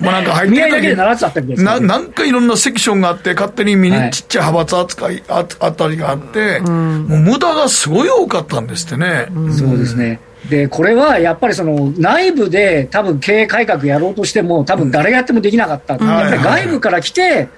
[0.00, 9.28] まあなんか入ってたけど、ななんかいろんなセクションがあって、勝手にミニ、ちっちゃい派閥扱いああたりがあって、うん、もう無駄がすごい多かったんですってね。
[9.34, 10.20] うん、そうですね。
[10.48, 15.94] で、これはやっぱりその内部で多分経営改革やろうとしても、多分誰がやってもできなかった。
[15.94, 17.48] うん、やっぱり外部から来て、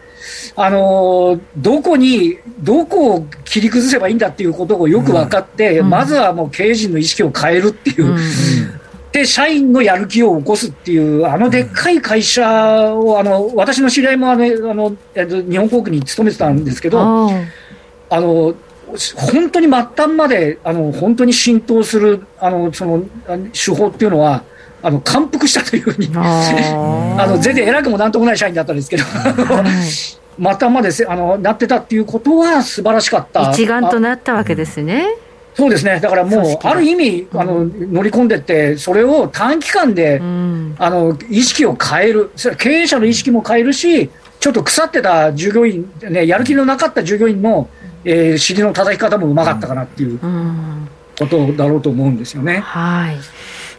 [0.54, 8.06] あのどこに、どこを切り崩せばいいんだっていうことをよく分かって、うん、まずはもう経営陣の意識を変えるっていう。
[8.06, 8.16] うん
[9.16, 14.94] で、社員のやる気を起こすっていう、あのでっかい会社を、あの、私の知り合いもあの、あの、
[15.50, 17.00] 日本航空に勤めてたんですけど、
[18.10, 18.54] あの、
[19.16, 23.04] 本当に末端まで、あの、本当に浸透する、あの、その、
[23.54, 24.44] 手法っていうのは、
[24.82, 29.04] あの、感服したというふうに、 あの、全然偉くもなんともない社員だったんですけど、
[30.38, 33.50] 末端までせあのなってたっていうことは素晴らしかった。
[33.52, 35.06] 一丸となったわけですね。
[35.54, 47.70] そうですね、だからもう、ある意味、あの乗り込んでって、それを短期間で、うん、あの意識を変える、それ経営者の意識も変えるし、ちょっと腐ってた従業員、ね、やる気のなかった従業員の、
[48.04, 50.18] えー、尻の叩き方もうまかったかなっていう
[51.18, 52.58] ことだろうと思うんですよね。
[52.58, 53.16] はい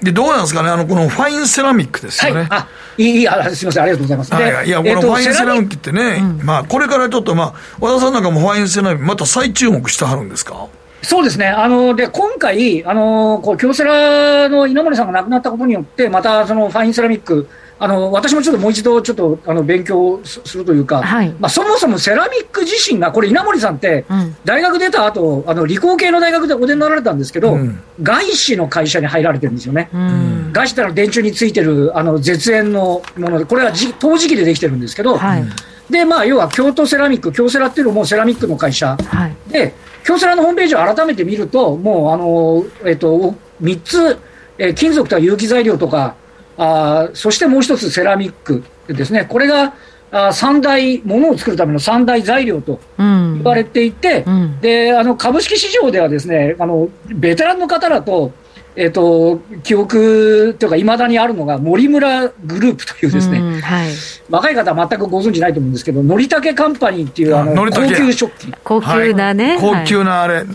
[0.01, 2.41] で、どうなんですかね、あの、このファインセラミックですよね。
[2.41, 4.33] はい、あ、いい、いい、あ、すみません、ありがとうございます。
[4.33, 10.67] はい、いや、このファインセラミックってね、まあ、これからちょっと、まあ、和田さんなんかもファインセラミック、また再注目してはるんですか？
[11.03, 11.47] そうですね。
[11.47, 17.47] あの、で、今回、あの、こう、京セラの稲森さんが亡くなったことによって、また、その、ファインセラミック、
[17.79, 24.05] あの私もちょっともう一度ちょっとあの勉強するというか、はい、まあ、そもそもセラミック自身が、これ、稲森さんって、
[24.45, 29.89] 大学出た後、あの理工系の大学でお出になられたんですけど、うん、外資の会社に入られてるんですよね。
[29.93, 35.45] うん、外資ってのは電柱についてるあの絶縁のもので、これはじ陶磁器でできてるんですけど、はい、
[35.89, 44.17] で、まあ、要は京都セラミック、京セラっていうのもセラミックの会社、はい、で、京セラのホームページを改めて見ると、もう、あの、えっと、3つ、
[44.57, 46.15] えー、金属とか有機材料とか、
[46.57, 49.73] あそしてもう一つセラミックですね、これが
[50.11, 54.33] あ三大、ものを作るための三大材料と言われていて、うん。
[54.33, 58.31] うん、であの株式市場ではですねあのベテランの方だと、
[58.79, 63.89] えっ、ー、と、記憶というか、いまだにあるのが、森村グループというですね、はい、
[64.29, 68.53] 若い方は全くご存じないと思うんですけど、のりたけカンパニーっていうあの高級食器。
[68.63, 69.57] 高級なね。
[69.59, 70.49] 高級なあれ、ね、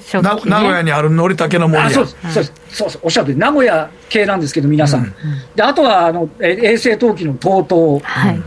[0.45, 1.91] 名古屋にあるのりたけの森屋。
[1.91, 5.01] そうそうそうそうおっしゃる名古屋系なんですけど、皆さん。
[5.01, 5.15] うん、
[5.57, 7.99] であとはあの衛生陶器の TOTO。
[8.05, 8.41] はい。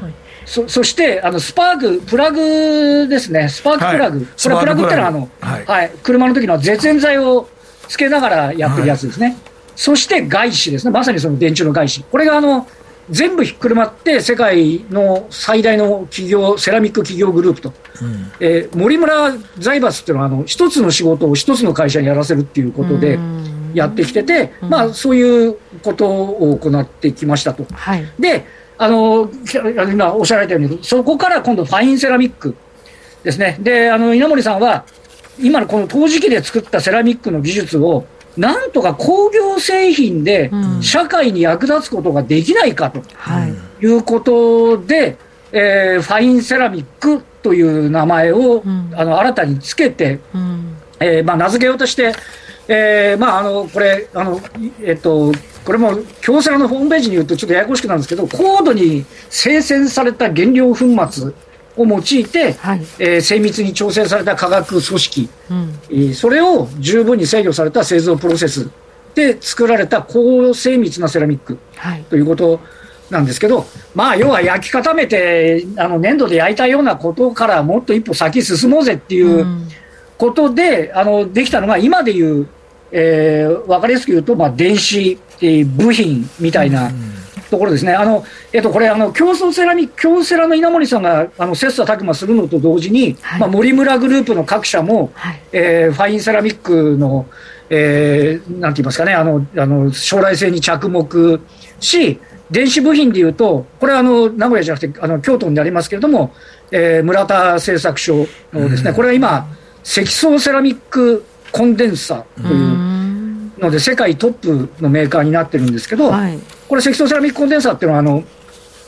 [0.45, 7.49] そそしてあのスパーク、プラグですね、スパークプラグ、はい、これ、プラグってのはあの、はい、はい、車の時の絶縁材を
[7.89, 9.35] つけながらやってるやつですね。
[9.75, 12.67] はいそして外資ですね、まさにその電柱の外資、これがあの
[13.09, 23.19] 全部ひっくるまって、世界の最大の企業、セラミック企業グループと、うん、えー、森村財閥っていうのはあの、一つの仕事を一つの会社にやらせるっていうことで
[23.73, 27.67] やってきてて、まあ、そういうことを行ってきましたと。
[27.71, 28.45] はい、で
[28.77, 29.29] あの
[29.91, 32.55] 今おっしゃられたように、そこから今度、ファインセラミック、
[33.25, 33.57] ですね。
[33.59, 34.85] で、あの、稲森さんは、
[35.39, 38.05] 今のこの陶磁器で作ったセラミックの技術を、
[38.37, 43.01] なんとか工業製品で社会に役立つことができないかと
[43.81, 43.85] い。
[43.87, 45.17] うことで、
[45.51, 52.13] うん、えー、ファインセラミックという名前を、うん、あの新たにつけて、うん、えー、まあ、名付けようとして、
[52.67, 54.41] えーまあ、あのこれあの、
[54.81, 55.31] えっと、
[55.63, 61.33] これも京セラのホームページに言うとちょっとややこしくなるんですけど、高度に精選された原料粉末
[61.77, 65.29] を用いて、はい、えー、精密に調整された化学組織、
[65.89, 68.69] うん、それを十分に制御された製造プロセス
[69.13, 71.57] で作られた高精密なセラミック
[72.09, 72.59] ということ
[73.09, 79.45] なんですけど、はい、まあ要は焼き固めてあの粘土で焼いたようなことからもっと一歩先進もうぜっていう
[80.17, 82.47] ことで、うん、あのできたのが今でいう、
[82.91, 86.87] えー、分かりやすく言うと、まあ、電子、えー、部品みたいな。
[86.87, 97.27] うんところですね、あのえっと、これ、あの競争セラミ京セラの稲森さんがあの切磋琢磨するのと同時に、はい、まあ、森村グループの各社も、はい、えー、ファインセラミックの、
[97.69, 101.41] えー、なんて言いますかね、あのあの将来性に着目
[101.79, 102.19] し、
[102.51, 106.33] 電子部品でいうと、これはあの名古屋じゃなくてあの京都になりますけれども、
[106.71, 109.47] えー、村田製作所のですね、これは今、
[109.83, 118.23] 積層セラミックコンデンサというので、世界トップのメーカーになってるんですけど、はい、これ、積層セラミックコンデンサーっていうのは、あの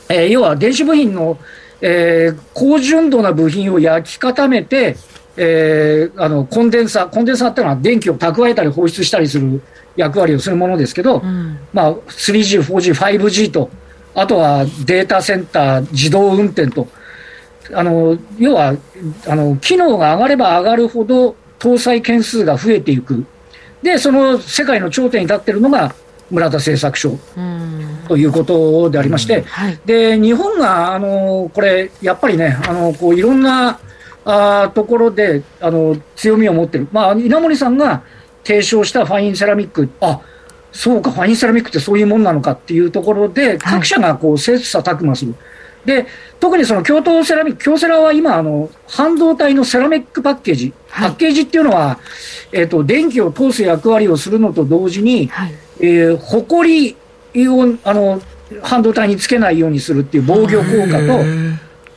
[0.08, 1.38] えー、要は電子部品の、
[1.80, 4.96] えー、高純度な部品を焼き固めて、
[5.36, 9.62] えー、あのコンデンサー、コンデンサーっていうのは電気を蓄えたり放出したりする
[9.96, 13.70] 役割をするものですけど、うん、まあ、3G、4G、5G と、
[14.14, 16.88] あとはデータセンター、自動運転と、
[17.72, 18.74] あの要は
[19.26, 23.24] あの機能が上がれば上がるほど搭載件数が増えていく。
[23.82, 25.94] で、その世界の頂点に立っているのが
[26.30, 27.18] 村田製作所
[28.06, 33.80] ということでありまして、はい、で日本があのこれ、やっぱりね、あのこういろんな
[34.24, 38.02] あところであの強みを持ってる、まあ、稲森さんが
[38.44, 40.20] 提唱したファインセラミック、あ
[40.72, 45.34] そうか、ファインセラミックってそういうもんなのかっていうところで、各社がこう切磋琢磨する。
[45.84, 46.06] で
[46.40, 51.98] 特にその京都セラミック、京セラは今あの、半導体のセラミックパッケージ、パッケージっていうのは、
[52.52, 55.54] えーと、電気を通す役割をするのと同時に、はい。
[55.80, 56.96] えー、埃
[57.48, 58.20] をあの
[58.62, 61.24] 半導体につけないようにするっていう防御効果と、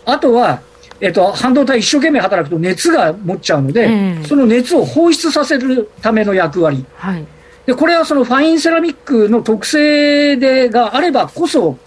[0.06, 0.62] あとは、
[0.99, 7.25] えっと、半導体一生懸命働くと熱が持っちゃうので、その熱を放出させるための役割、はい、
[7.65, 11.77] でこれはそのファインセラミックの特性でがあればこそ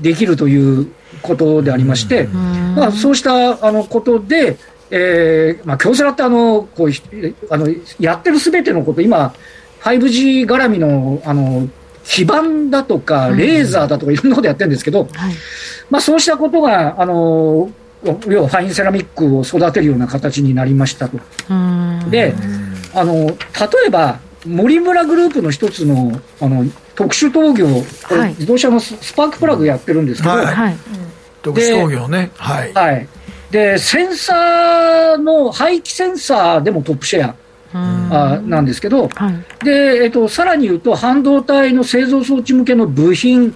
[0.00, 0.90] できるという
[1.24, 4.58] ことでありまして、まあ、そうしたあのことで、
[4.90, 6.90] えーまあ、京セラってあのこう
[7.50, 7.66] あの
[7.98, 9.34] やってるすべてのこと、今、
[9.82, 11.68] 5G 絡みのあの
[12.04, 15.34] 基板だとか、レーザーだとか、いろんなことやってるんですけど、はい、
[15.90, 17.70] まあ、そうしたことが、あの
[18.28, 21.18] 要はファインセラミックを育てるような形になりましたと。
[22.10, 22.34] で
[22.94, 23.36] あの例
[23.86, 27.66] えば森村グループの一つのあの特殊陶業、
[28.06, 30.76] これ自動車のスパークプラグやってるんですけど、はい
[31.50, 33.08] はい、特殊陶業ね、はい、はい、
[33.50, 37.34] でセンサーの排気センサーでもトップシェア
[37.74, 43.54] あなんですけど、はい、でえっと、さらに言うと、半導体の製造装置向けの部品。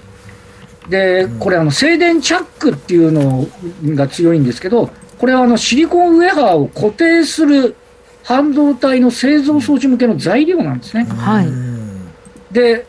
[0.89, 3.47] で、これ、あの静電チャックっていうの
[3.95, 7.77] が強いんですけど、これはあのシリコンウェハーを固定する
[8.25, 11.05] 半導体の製造装置向けの材料なんですね。
[11.05, 12.87] はい、で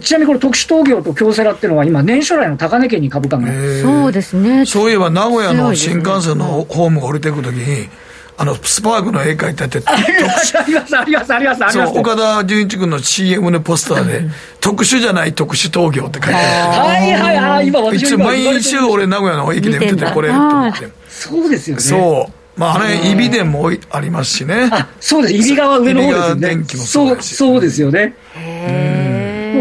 [0.00, 3.48] ちなみにこれ特殊陶業と京セラっていうのは今年初来の高値圏に株価が
[3.82, 7.88] そうですねそういえば名古屋の新幹線のホームが降りていくときに、
[8.36, 14.24] あの、スパークの絵描いてあって、 ありますありますありますありますそう、岡田純一君の CM のポスターで、
[14.60, 16.88] 特殊じゃない特殊陶業って書いてある。
[16.88, 20.88] はいはいはい、今私毎週俺名古屋の駅で見てて、これ、と思って。
[21.08, 21.82] そうですよね。
[21.82, 22.32] そう。
[22.60, 24.68] まあ、あれ、イビ電もありますしね。
[24.72, 25.34] あ、そうです。
[25.34, 26.48] イビ側上の方ですね。
[26.48, 28.14] 電気もそうそうですよね。
[28.34, 29.01] へそう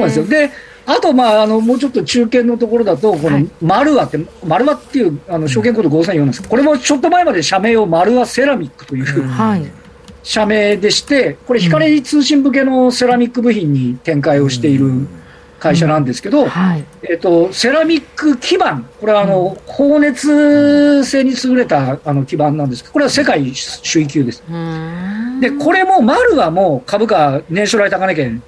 [0.02, 0.26] なんですよ。
[0.26, 0.52] で、
[0.86, 6.48] あと、まあ、あのもうちょっと中堅のところだと、このマルワって、マルワっていうあの証券コード534なんです。
[6.48, 9.06] これもちょっと前まで社名をマルワセラミックという、
[10.24, 15.08] 社名でして、これ、光通信向けのセラミック部品に展開をしている
[15.60, 16.48] 会社なんですけど、
[17.04, 24.44] えっと、セラミック基板、これはあの、放熱性に優れたあの基板なんですけど、これは世界首位級です。
[25.40, 28.44] で、これもマルワも株価年初来高値圏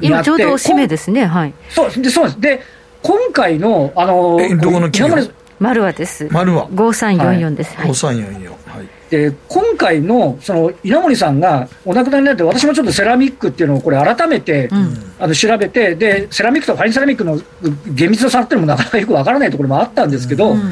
[0.00, 1.54] 今ちょうどおしめですね、はい。
[1.68, 2.40] そうでそうです。
[2.40, 2.62] で、
[3.02, 5.30] 今回の、あの、どこの企業？
[5.58, 6.28] 丸和です。
[6.30, 6.68] 丸和。
[6.68, 7.76] 5344です。
[7.76, 8.48] はい、5344。
[8.66, 8.88] はい。
[9.10, 17.40] で今回のその稲森さんがお亡くなりになって、私もちょっとセラミックっていうのをこれ、改めて、うん、あの調べてで、セラミックとファインセラミックの
[17.94, 20.66] 厳密な差っていうのもなかなかよくわからないところもあったんですけど、うん、こ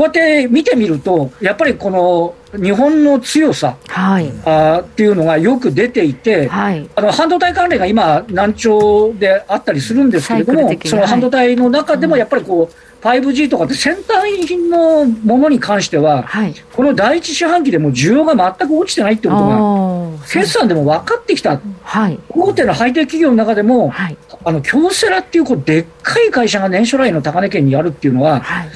[0.00, 28.70] うやって見てみると、やっぱりこの日本の強さ、はい、あっていうのがよく出ていて、はい、あの半導体関連が今、難聴であったりするんですけれども、その半導体の中でもやっぱりこう、5G とかって先端品のものに関しては、はい、この第一四半期でも需要が全く落ちてないってことが、決算でも分かってきた、はい、大手のハイテク企業の中でも、はい、あの京セラっていうこうでっかい会社が年初来の高値圏にあるっていうのは、はい。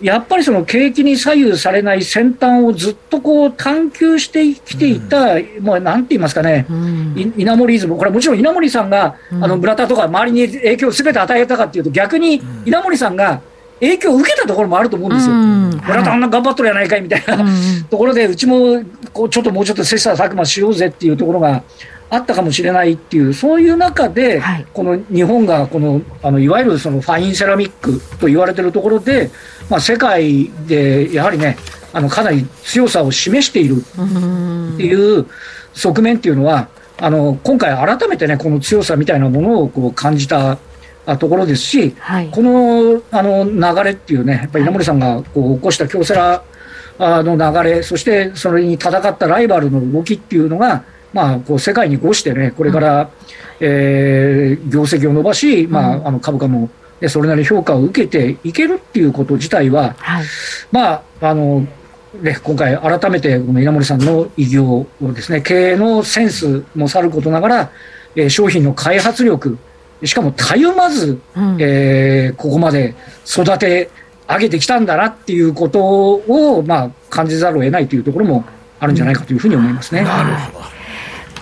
[0.00, 13.40] やっぱりその景気に左右されない先端をずっとこう探求してきていた、うん、もうなんて言いますかね、うん、稲盛イズム、これはもちろん稲盛さんが、うん、あの村田とか周りに影響をすべて与えたかっていうと、逆に稲盛さんが
[13.80, 15.34] 影響を受けたところもあると思うんですよ。
[15.34, 17.44] 村田あんな頑張っとるやないかいみたいな、
[17.90, 21.62] ところで、うちもこうちょっともうちょっと切磋琢磨しようぜっていうところが
[22.08, 29.30] あったかもしれないっていう、そういう中で、はい、この日本がこのあのいわゆるそのファインセラミックと言われてるところで、
[29.68, 31.56] まあ、世界でやはりね、
[31.92, 33.76] あのかなり強さを示している。
[33.76, 35.26] っていう
[35.74, 36.68] 側面っていうのは、
[36.98, 40.58] あの今回、改めてね、この強さみたいなものをこう感じた
[41.16, 46.42] ところですし、はい、このあの流れっていうね、やっぱり稲森さんがこう起こした京セラ
[46.98, 53.08] の流れ、そしてそれに戦ったライバルの動きっていうのが、まあ、こう世界に越してね、これから、うん、
[53.60, 56.68] えー、業績を伸ばし、まあ、あの株価も、
[57.00, 60.26] ね、それなり評価を受けていけるっていうこと自体は、はい、
[60.72, 61.66] まあ、あの、
[62.20, 67.70] ね、今回改めてこの稲森さんの偉業をですね、経営のセンスもさることながら、
[68.14, 69.58] えー、商品の開発力、
[70.04, 72.94] しかもたゆまず、うん、えー、ここまで
[73.26, 73.90] 育て
[74.28, 78.44] 上げてきたんだなっていうことを、まあ、感じざるを得ないというところも
[78.80, 80.00] あるんじゃないかというふうに思いますね。
[80.00, 80.75] うん、なるほど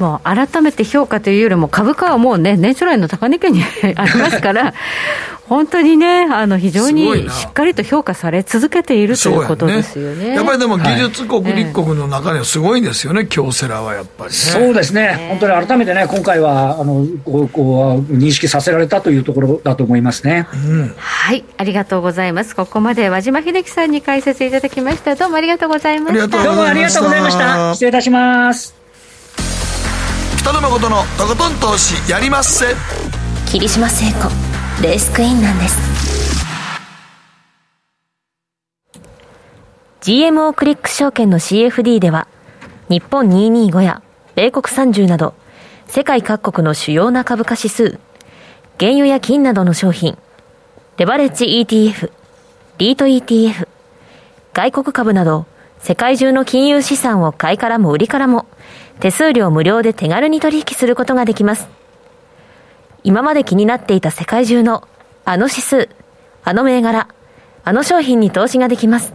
[0.01, 3.63] もう改めて評価というよりも、株価はもうね、年初来の高値圏に
[3.97, 4.75] ありますから、
[5.49, 10.35] 本当にね、あの非常にしっかりと評価され続けているということですよね。
[10.35, 22.57] やっぱりでも技術国、立国の中ではすごいんですよね、京セラはやっぱり、ね、そうですね、本当に改めてね、今回はあのこうこう認識させられたというところだと思いますね、うん、はい、ありがとうございます。
[22.57, 25.15] ここまで和島秀樹さんに解説いただきました。
[25.15, 26.27] どうもありがとうございました。
[26.27, 27.75] どうもありがとうございました。
[27.75, 28.84] 失礼いたします。
[30.45, 32.67] 北野誠のとことん投資やりまっせ。
[33.51, 34.29] 霧島聖子
[34.83, 35.79] レースクイーンなんです。
[40.03, 42.29] GMO クリック証券の CFD では
[42.91, 44.03] 日本225や
[44.35, 45.33] 米国30など
[45.87, 47.99] 世界各国の主要な株価指数
[48.79, 50.19] 原油や金などの商品
[50.99, 52.13] レバレッジ ETF
[52.77, 53.67] リート ETF
[54.53, 55.47] 外国株など
[55.79, 58.45] 世界中の金融資産を買いからも売りからも
[59.01, 61.69] 手数料無料で手軽に取引することができます。
[63.03, 64.89] 今まで気になっていた世界中の
[65.25, 65.89] あの指数、
[66.43, 67.09] あの銘柄、
[67.65, 69.15] あの商品に投資ができます。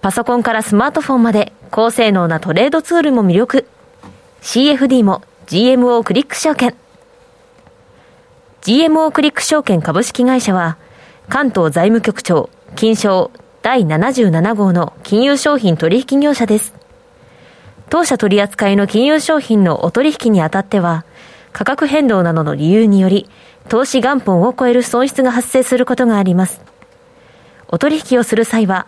[0.00, 3.66] パソコンからスマートフォンまで高性能なトレードツールも魅力。
[4.42, 6.74] CFD も GMO クリック証券。
[8.62, 10.76] GMO クリック証券株式会社は
[11.28, 13.30] 関東財務局長金賞
[13.62, 16.81] 第77号の金融商品取引業者です。
[17.92, 21.04] 当社取扱いの金融商品のお取引にあたっては、
[21.52, 23.28] 価格変動などの理由により、
[23.68, 26.62] 投資元本を超える損失が発生することがあります。
[27.68, 28.86] お取引をする際は、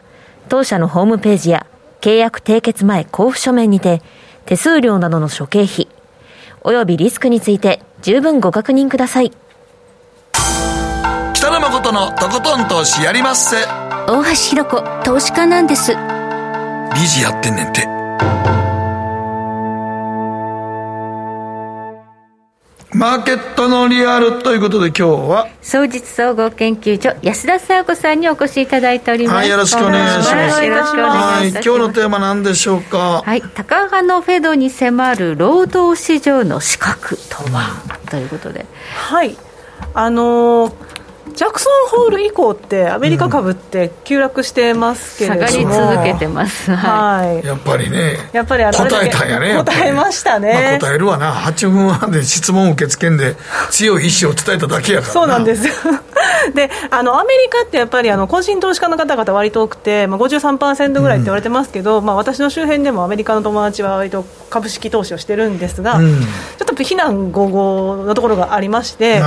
[0.49, 1.67] 当社のホームページや
[2.01, 4.01] 契約締結前交付書面にて、
[4.47, 5.87] 手数料などの諸経費、
[6.63, 9.33] 及びリスクについて十分ご確認ください。
[11.35, 13.57] 北野誠のとことん投資やりまっせ。
[14.09, 15.93] 大橋ひろ子、投資家なんです。
[16.95, 17.87] 理事やってんねんて。
[22.95, 29.37] マーケットのリアルということで今日は総実総合研究所安田沙子さんにお越しいただいております。
[29.39, 30.65] はい、よろしくお願いします。
[30.65, 31.69] よろしくお願いします。
[31.69, 33.23] 今日のテーマ何でしょうか？
[33.27, 38.65] はい、高派のフェドに迫る労働市場の資格とは、ということで。
[39.09, 39.37] はい、
[39.93, 40.73] あのー
[41.35, 51.35] ジャクソンホール以降ってアメリカ株って急落してますけれども、下がり続けてます、はい、やっぱりねやっぱりあの答えたんやね答えましたね、まあ、答えるわな。
[51.35, 53.37] 8分半で質問受け付けんで
[53.71, 55.65] 強い意思を伝えただけやからそうなんです。
[56.55, 66.27] であのアメリカってやっぱりあの個人投資家の方々割と多くて、まあ、53%ぐらいって言われてますけど、うん、まあ、私の周辺でもアメリカの友達は割と株式投資をしてるんですが、うん、ちょ
[66.64, 69.21] っと非難合々のところがありまして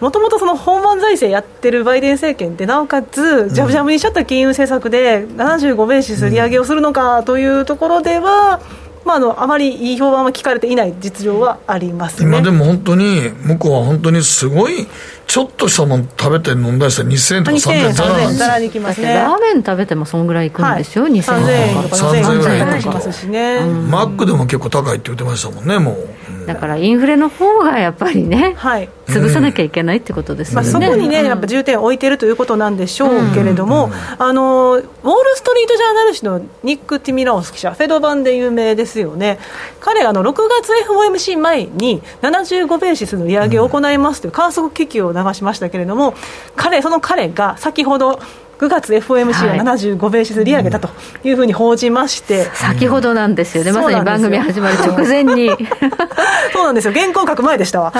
[0.00, 8.60] もともと本番財政やってるバイデン政権でなおかつじゃぶじゃぶにしちゃった金融政策で75ベーシス利上げをするのかというところでは、
[9.04, 14.86] まあ、あのあまりいい評判は聞かれていない実情はあります、ね、今でも本当に向こうは本当にすごい
[15.26, 19.14] ちょっとしたもん食べて飲んだりしたら2000円とか3000円ざらにきますね。
[19.14, 22.82] ラーメン食べてもそんぐらいいくんですよ、はい、2000円とか3000円ぐらい
[23.12, 26.15] しね、マックでも結構高いって言ってましたもんねもう
[26.46, 34.86] だからインフレの方がやっぱりね、はい、潰さなきゃいけないってことですよね、まあ、そこにね、やっぱ重点を置いてるということなんでしょうけれども、あのウォール・
[35.34, 39.38] ストリート・ジャーナル紙のニック・ティミラオス記者、フェド版で有名ですよね、
[39.80, 46.14] 彼、あの6月 FOMC 前に75ベーシスの利上げを行いますという観測機器を流しましたけれども、
[46.54, 48.20] 彼、その彼が先ほど、
[48.58, 50.88] 9月 FOMC は75ベーシス利上げだと
[51.24, 55.50] いうふうに報じまして、はい、先ほどなんですよね、まさに番組始まる直前に。
[56.52, 56.94] そうなんですよ。
[56.94, 57.92] 原稿書く前でしたわ。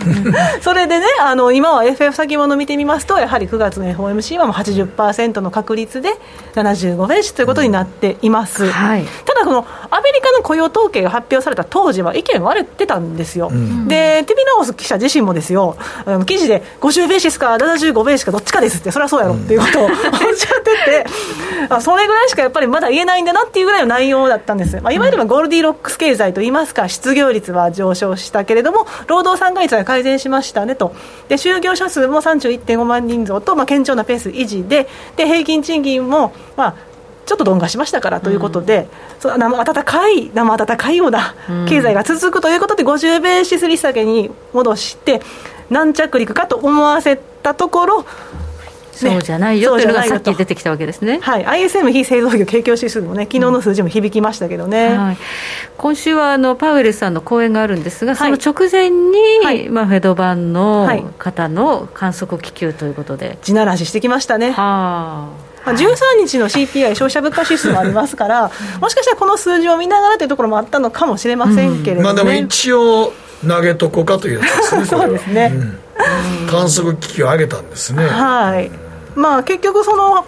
[0.62, 6.10] それでねあの今は FF 先物見てみますとやはり9月の FOMC はもう80%の確率で
[6.54, 15.76] 75ベーシスということになっています、はい、ただこのアメリカの雇用統計が発表された当時は意見割れてたんですよ、うん、でティビナオス記者自身もですよ
[16.26, 19.89] 記事で50ベーシスか75ベーシスかどっちかですってそれはそうやろっていうことを
[20.26, 21.06] おっしゃってて
[21.68, 30.92] あそれぐらいしかやっぱりまだ言えないんだなっていうぐらいの内容だったんです、まあ、いわゆるゴールディロックス経済といいますか失業率は上昇したけれども労働参加率は改善しましたねと。
[31.28, 36.74] で就業者数も31.5万人増と、まあ、堅調なペース維持でで平均賃金も、まあ、
[37.30, 38.88] ちょっと鈍化しましたからということで、
[39.22, 41.36] うん、生温かい、生温かいような
[41.68, 45.20] 経済が続くということで、50ベーシス利下げに戻して、
[45.70, 48.04] 軟着陸かと思わせたところ、
[48.92, 55.16] そうじゃないよというのがさっき出てきたわけですね、はい、ISM 非製造業景況指数もね昨日の数字も響きましたけどね、うんはい、
[55.76, 60.88] 今週はあのパウエルさんの講演があるんですが、はい、その直前に、はい、まあ、フェド版の
[61.18, 64.50] 方の観測気球ということで、地ならししてきましたね。
[64.52, 68.50] はあまあ、13日の CPI 消費者物価指数もありますから、
[68.80, 72.02] もしかしたらこの数字を見ながらというところもあったのかもしれませんけれども、ね。
[72.02, 73.12] うん、まあ、でも一応、
[73.46, 78.06] 投げとこうかというやつですね、そうですね、うん、観測機器を上げたんですね。
[78.06, 78.70] はい。
[79.14, 80.24] まあ、結局その、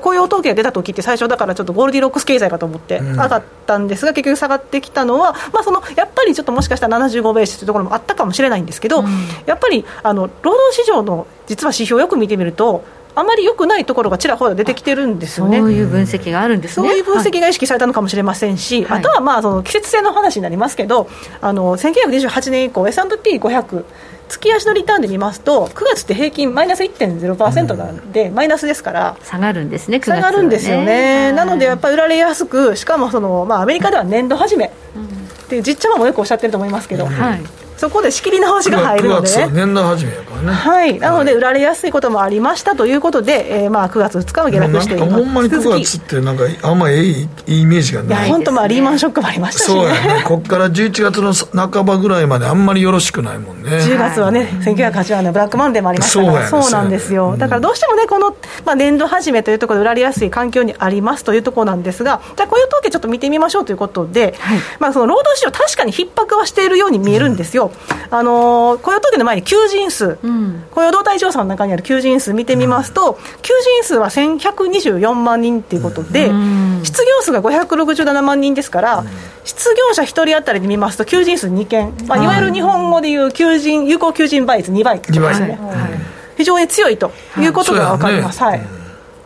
[0.00, 9.04] 雇用統計が出た時って最初だからちょっとゴールディロックス経済かと思って上がったんですが、結局下がってきたのは、まあ、そのやっぱりちょっともしかしたら75ベースというところもあったかもしれないんですけど、
[9.46, 12.84] やっぱりあの労働市場の実は指標をよく見てみると
[13.18, 15.58] あまり良くないところがちらほら出てきてるんですよね。
[15.58, 16.88] そういう分析があるんですね。
[16.88, 21.08] そういう分析が意識されたのかもしれませんし、はい、あとはまあその季節性の話になりますけど、
[21.40, 23.84] あの1928年以降 S&P500
[24.28, 30.04] 月足のリターンで見ますと、9月って平均マイナス1.0%なんで、うん、マイナスですから、下がるんですね、ね。
[30.04, 35.08] 下がるんですよね、なのでやっぱり売られやすく、しかもその、まあ、アメリカでは年度始め、うん、っ
[35.48, 37.40] て実ちゃまもよくおっしゃってると思いますけど、うん、はい、
[37.78, 40.52] そこで仕切り直しが入るので、ね、年度始めやからね。
[40.52, 45.12] はい、なので、売られやすいこともありましたということで、えー、まあ9月2日は下落しています。
[45.12, 48.28] ほんまに9月って、なんか、あんまりいいイメージがない。
[48.28, 51.20] 本当、まあ、リーマンショックもありましたし、ね、そうやね、ここから11月
[51.54, 53.70] の半ばぐらいまで、あんまりよろしくないもんね。
[53.70, 57.36] 10月はね、1980年のブラックマンデーもありましたから、そう,、なんですよ。
[57.38, 67.67] だからどうしてもね、この、まあ、年度始めというところで売られやすい環境にありますというところなんですが、じゃあ、雇用統計ちょっと見てみましょうということで、はい、まあ、その労働市場、確かに逼迫はしているように見えるんですよ。
[67.68, 79.04] うん、あの雇用統計の前に求人数、うん、雇用動態調査の中にある求人数見てみますと、うん、求人数は1124万人ということで、うん、失業数が567万人ですから、
[79.44, 82.26] 失業者1人当たりで見ますと、求人数2件、まあ、い。
[82.26, 88.42] わゆる日本語でいう求人有効求人倍率2倍ですね、はい、非常に強いということが分かります。
[88.42, 88.77] はい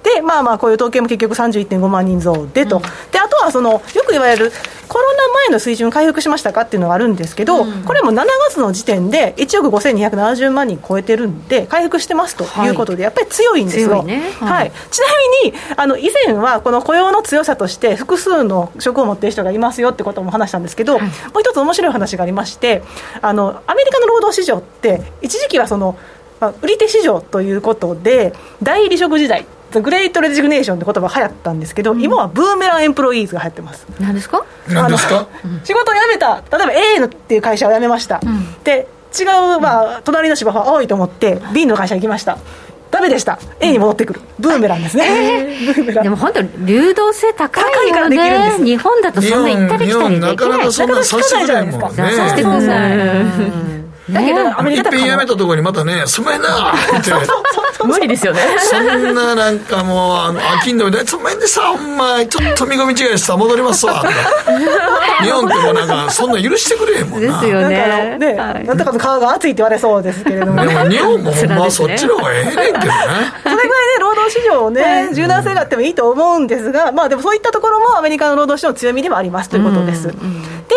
[0.03, 4.53] で、まあまあ、こういう統計も結局31.5万人増でと、うん、であとはそのよく言われる
[4.93, 14.03] コロナ前の水準回復しましたかっていうのがあるんですけど、うん、これも7月の時点で1億5270万人超えてるんで、回復してますということで、やっぱり強いんですよ。
[14.03, 15.07] ね、はい、はい、ちな
[15.45, 22.83] みにあの以前は、この雇用の強さとして、複数の職を持っている人がいますよってことも話したんですけど、はい、もう一つ面白い話がありまして
[23.23, 25.97] あの、アメリカの労働市場って、一時期はその、
[26.61, 29.47] 売り手市場ということで、大離職時代
[29.81, 33.87] グレートレジグネーションって言葉が流行ったんですけど、うん、今はブーメランエンプロイーズが流行ってます。
[34.01, 34.45] 何ですか？
[34.69, 35.27] 何ですか？
[35.65, 36.43] 仕事を辞めた。
[36.57, 38.87] 例えば A のっていう会社を辞めました、うん、で
[39.19, 42.39] 違う、まあ、隣の芝生は多いと思って B の会社に行きました。
[42.91, 43.39] ダメでした。
[43.59, 46.05] A に戻ってくる、ブーメランですね、ブーメラン。
[46.05, 48.65] でも本当流動性高いからできるんです。
[48.67, 50.31] 日本だとそんな行ったり来たりできない。
[50.33, 57.13] なかなかそんなさせないじゃないですか、させてくださいだけどアメリカやめたところにまたね「すめんな!」って。
[57.85, 58.41] 無理ですよね。
[58.59, 62.25] そんななんかもうあの飽きんので「すめんでさほんま。
[62.27, 64.13] ちょっと見込み違いしてさ戻りますわ」とか。
[65.23, 67.41] 日本ってもうなんかそんな許してくれへんもんな。
[67.41, 68.17] ですよね。
[68.19, 72.83] ね、はい、なんとかの顔が熱いって言われそうですけれども、でも日本もほんまそっちの方がええねんけどね。
[73.43, 80.15] それぐらいね労働市場をね柔軟性があってもいいと思うんですがまあでもそういったところもアメリカの労働市場の強みでもありますということです、で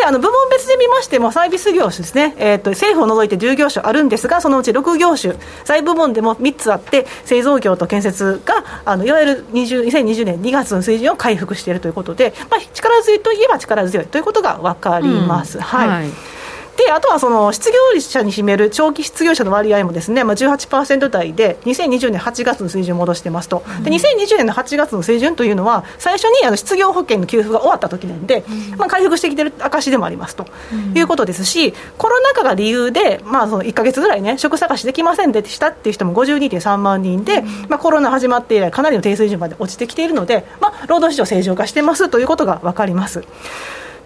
[0.05, 15.57] あの部門別で見ましてもサービス業種ですね、えーと、政府を除いて10業種あるんですがそのうち6業種財部門でも3つあって製造業と建設があのいわゆる20 2020年2月の水準を回復しているということで、まあ、力強いといえば力強いということが分かります。
[15.57, 16.34] うん、はい、はい
[16.77, 28.43] であとはその失業者に占める長期失業者の割合もですね、まあ、18%台で2020年8月の水準を戻してますと、で2020年の8月の水準というのは最初にあの失業保険の給付が終わった時なんで、
[28.77, 30.45] まあ、回復してきてる証でもありますと
[30.93, 43.23] いうことですしコロナ禍が理由で、まあ、その1か月ぐらいね職探しできませんでしたっていう人も52.3万人で、まあ、コロナ始まって以来かなりの低水準まで落ちてきているので、まあ、労働市場正常化してますということが分かります。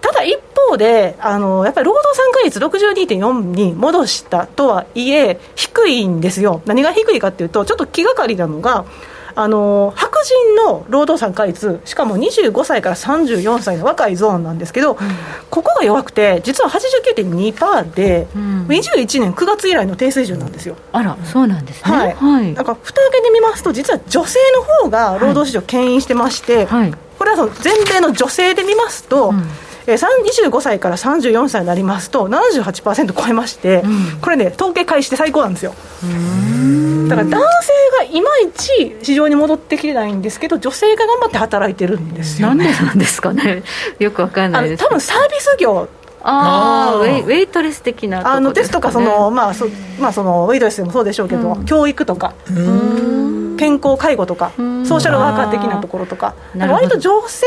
[0.02, 6.62] ただ一方であのやっぱり労働参加率62.4に戻したとはいえ低いんですよ。
[6.66, 8.86] 何が低いかというとちょっと気がかりなのが
[9.36, 14.98] あの白人の労働参加率しかも25歳から34歳の若いゾーンなんですけど、うん、
[15.50, 20.76] ここが弱くて実は89.2%で、うん、21年9月以来の低水準なんですよ。
[20.92, 21.98] あらそうなんですね。
[21.98, 29.48] はい、はい、なんか蓋開けてみますと実は女性の方が労働市場牽引してまして、はい、これはその全米の女性で見ますと、うん
[29.90, 35.74] えー、25歳から34歳になりますと78%超えまして、うん、これね統計開始で最高なんですよ。
[37.10, 43.64] だから男性がいまいち市場に戻ってきてないんですけど女性が頑張って働いてるんですよ、ね、なんでなんですかね。
[43.98, 45.90] よくわかんないです多分サービス業
[46.22, 49.68] ああウェイトレス的なね、あのですとかその、まあそ
[50.00, 52.34] まあ、そのウェイトレスでもそうでしょうけど、うん、教育とか
[53.58, 57.46] 健康介護とかソーシャルワーカー的なところとか割と女性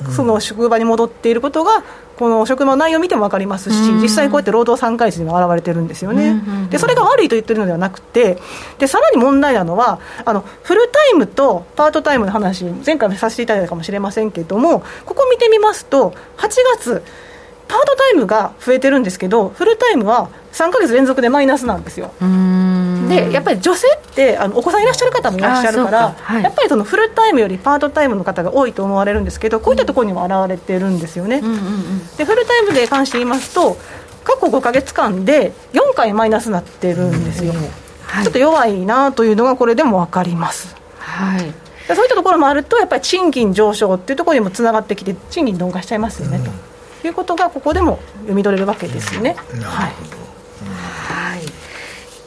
[0.00, 1.84] がその職場に戻っていることが
[2.16, 6.40] この職場の内容を見ても分かりますし、実際こうやって労働参加率にも表れてるんですよね、
[6.70, 8.38] でそれが悪いと言ってるのではなくて、
[8.78, 16.48] でさらに問題なのはあの、フルタイムとパートタイムの話、前回もさせていただいたかもしれませんけれども、ここ見てみますと、8
[16.78, 17.02] 月、
[17.68, 22.12] パートタイムが増えてるんですけど、フルタイムは3か月連続でマイナスなんですよ。
[23.08, 31.42] でやっぱり女性ってあのお子さんいらっしゃる方もいらっしゃるから、はい、やっぱりそのフルタイムよりパートタイムの方が多いと思われるんですけどこういったところにも表れてるんですよね。
[32.16, 33.76] でフルタイムで関して言いますと
[34.24, 37.52] 過去5か月間で4回マイナスになってるんですよ、
[38.04, 40.74] はい、ちょっと弱いなというのがこれでも分かります。
[40.98, 41.52] はい。
[41.86, 46.50] そういったところもあると、やっぱり賃金上昇っていうところにもつながってきて、賃金鈍化しちゃいますよね、と
[47.08, 49.36] いうことが、ここでも読み取れるわけですよね。
[49.62, 49.92] はい。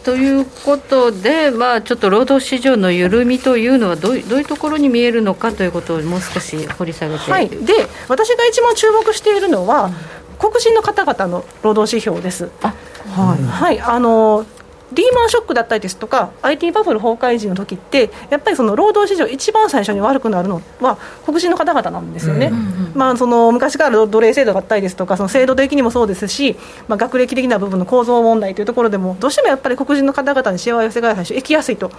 [0.08, 7.74] ということで、まあ、ちょっと労働市場の緩みというのはどうどういうところに見えるのかということをもう少し掘り下げて、はい、で
[8.08, 9.92] 私が一番注目しているのは、
[10.40, 12.50] 黒人の方々の労働指標です。
[12.62, 12.74] あ
[13.10, 14.46] はい、はい、あの
[14.92, 22.52] リーマンショックだったりですとか IT バブル崩壊時の時ってやっぱりその労働市場一番最初に悪くなるのは黒人の方々なんですよね、
[22.94, 26.56] まあ、その昔から奴隷制度だったりですとかその制度的にもそうですし、
[26.88, 31.92] まあ、学歴的な部分の構造問題というところでもどうしてもやっぱり黒人の方々に幸せが最初行きやすいと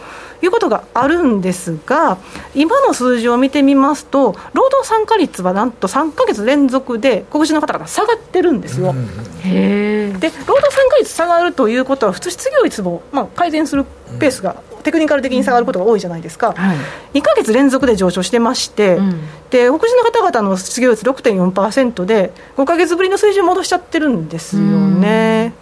[0.42, 2.18] いうことがあるんですが
[2.54, 8.94] 今の数字を見てみますと労働参加率はなんと3か月連続で黒人の方々下がってるんですよ。
[9.42, 13.84] で労働参加率下がるということは普通失業率も、まあ、改善する
[14.18, 19.20] ペースが、テクニカル的に下がることが多いじゃないですか、はい、2か月連続で上昇してまして、うん、
[19.50, 25.52] で黒人の方々の失業率6.4%で、5か月ぶりの水準戻しちゃってるんですよね。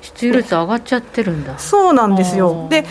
[0.00, 1.58] 失業率上がっちゃってるんだ。
[1.58, 2.66] そうなんですよ。
[2.68, 2.84] で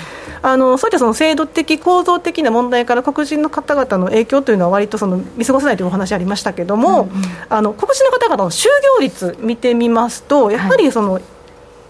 [0.43, 8.65] あのそういったその制度的構造的な問題から黒人の方々の影響というのは割とその見過ごせないというお話ありましたけれども、うんうん、あの黒人の方々の就
[8.97, 11.23] 業率見てみますとやはりその、はい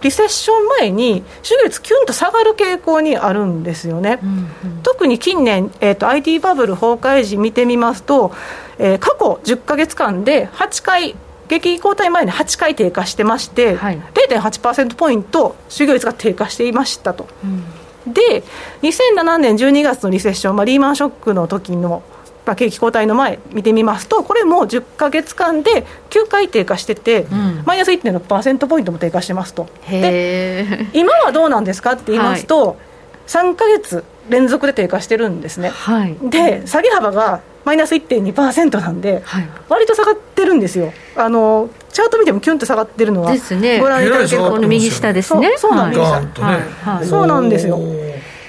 [0.02, 8.34] リセッション前に就業率キュンと下がる傾向にあるんですよね、うんうん、特に近年、えーと、IT バブル崩壊時見てみますと、
[8.80, 11.16] えー、過去10か月間で8回
[11.48, 14.00] 景気後退前に8回低下してまして、はい、
[14.30, 18.44] 0.8%ポイント就業率が低下していましたと、うん、で
[18.82, 22.04] 2007年12月のリセッション、まあ、リーマンショックの時の
[22.46, 29.68] まあ、景気後退の前見てみますとこれも10か月間で9回低下してて、うん、マイナス1.6%ポイントも低下してますと。
[29.90, 32.78] で今はどうなんですかって言いますと、はい、
[33.28, 40.92] 3か月連続で低下してるんですね、はい、で下げ幅がマイナス1.2%なんで、はい、割と下がってるんですよ。
[41.16, 45.54] あのチャート見てもキュンと下がってるのは、ですね、ご覧いただけるこの右下ですね。
[45.58, 47.78] そうなんですよ、はい、そうなんですよ。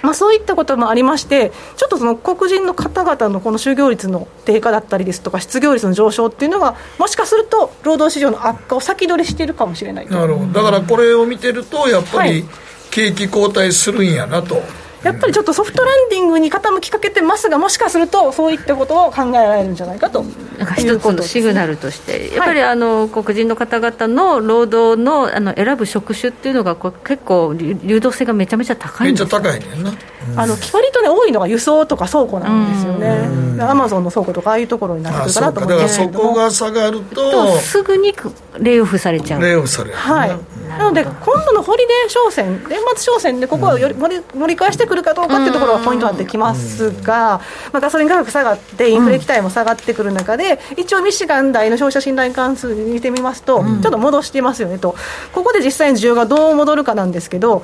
[0.02, 12.44] まあ、そういったこともありまして、ちょっとその黒人の方々のこの就業率の低下だったりですとか、失業率の上昇っていうのが、もしかすると労働市場の悪化を先取りしているかもしれないなるほど、だからこれを見てると、やっぱり
[12.90, 14.62] 景気後退するんやなと。
[15.02, 20.24] やっぱりちょっとソフトランディングに傾きかけてますが、もしかすると、そういったことを考えられるんじゃないかと。
[20.58, 29.96] なんか一つのシグナルとして、やっぱりあの黒人の方々の労働のあの選ぶ職種っていうのが、結構、流動性がめちゃめちゃ高いんですめっちゃ高いねんな、うん、
[30.36, 38.14] あの割とね、多いのが輸送とか倉庫なんですよね、アマゾンの倉庫とか、ああいうところになってくるかなと思うんですけどだからそこが下がると、すぐに
[38.58, 39.42] レイオフされちゃう。
[39.42, 40.30] レイオフされる、はい、
[40.68, 47.40] なので、今度のホリデー商戦、年末商戦で、ここはより盛り盛り返してくるかどうかっていうところがポイントになってきますが、
[47.72, 54.94] まあ、ガソリン価格下がって、インフレ期待も下がってくる中で、一応、ミシガン大の消費者信頼関数見てみますと、ちょっと戻してますよねと、
[55.32, 57.62] ここで実際に需要がどう戻るかなんですけど、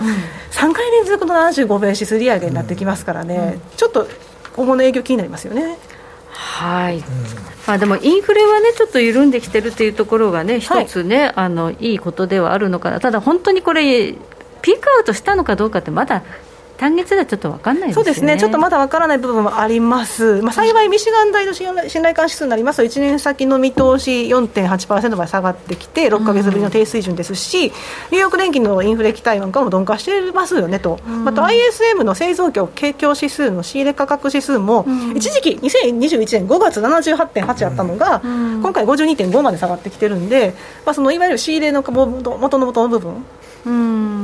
[0.59, 4.09] 3回連続の75ベーシス利上げになってきますからね、ちょっと
[4.56, 5.78] 今後の影響、気になりますよね。
[6.32, 6.98] はい、
[7.68, 14.12] まあ、でもインフレはね、ちょっと緩んできてるというところがね、一つね、はい、あのいいことではあるのかな、ただ本当にこれ、
[14.61, 16.24] ピークアウトしたのかどうかって、まだ
[16.78, 22.78] 単月ではちょっと分かんない、ね、そうですね、ちょっとまだ分からない部分もあります、まあ、幸いミシガン大の信頼感指数になります。
[22.78, 40.54] と、1年先の見通し4.8%まで下がってきて、6か月ぶりの低水準ですし、ニューヨーク連銀のインフレ期待なんかも鈍化してますよねと、また ISM の製造業景況指数の仕入れ価格指数も、一時期、2021年5月78.8あったのが、今回52.5まで下がってきてるんで、
[40.86, 43.24] まあ、そのいわゆる仕入れの元の元の部分。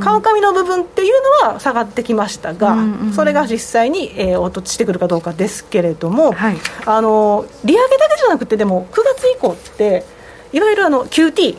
[0.01, 10.05] 川上の部分っていうのは下がってきましたが、うんうん、それが実際に、えー、落としてくるかどうかですけれども、はい、あの利上げだけじゃなくてでも9月以降って
[10.53, 11.57] いわゆるあの QT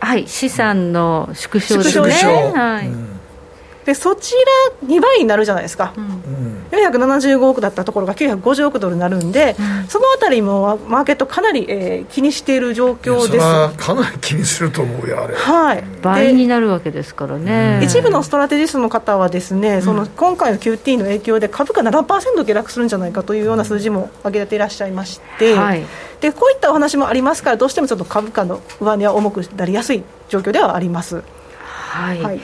[0.00, 0.28] はい。
[0.28, 2.88] 資産の縮小ですね、はい、
[3.88, 4.34] でそち
[4.82, 13.78] ら2倍になるじゃないですか、うん、475億だったところが950億ドルになるんで、うん、そのあたりもマーケットかなり、えー、気にしている状況です。
[13.78, 17.80] かなり気にすると思うよあれ、はい、倍になるわけですからね。
[17.82, 25.86] 一部のストラテジストの方はですね、その今回の QT の影響で株価7%下落するんじゃないかというような数字も挙げていらっしゃいまして、はい、
[26.20, 31.22] でこういったお話もありますからどうしてもちょっと株価の上値は重くなりやすい状況ではあります。
[31.56, 32.40] はい、はい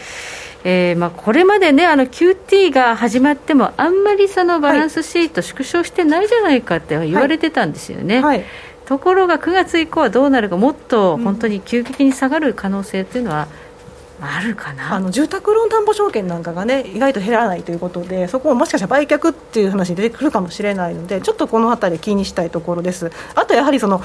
[0.65, 8.17] えーまあ、これまでね、あの QT が始まっても、あんまりそのバランスシート縮小してないじゃないかって言われてたんですよね。
[8.17, 8.39] はい。
[8.39, 8.47] はい、
[8.87, 13.47] ところが9月以降はどうなるか、もっと本当に急激に下がる可能性っていうのは、
[14.21, 14.95] あるかな。
[14.95, 23.11] あの住宅ローン担保証券なんかがね意外と減らないということでそこをもしかしたら売却っていう話出てくるかもしれないのでちょっとこの辺り気にしたいところです。
[23.35, 24.03] あとやはりその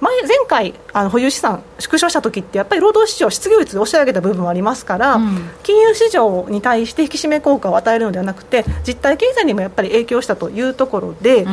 [0.00, 11.44] 前前回あの保有資産縮小した時ってやっぱり労働市場失業率で押し上げた部分もありますから、うん、金融市場に対して引き締め効果を与えるのではなくて実体経済にもやっぱり影響したというところで、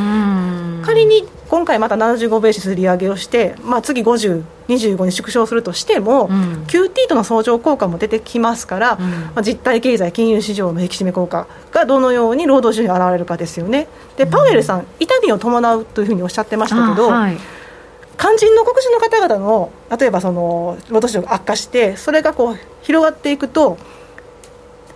[0.82, 13.88] 仮に今回また75ベーシス利上げをして、まあ、次50、25に縮小するとしても、うん、QT との相乗効果も出てきますから、うん、まあ、実体経済、金融市場の引き締め効果がどのように労働市場に現れるかですよね。
[14.18, 17.38] でパウエルさん、痛みを伴うというふうにおっしゃってましたけど、はい
[18.22, 23.80] 肝心の黒人の方々の例えばその労働市場が悪化してそれがこう広がっていくと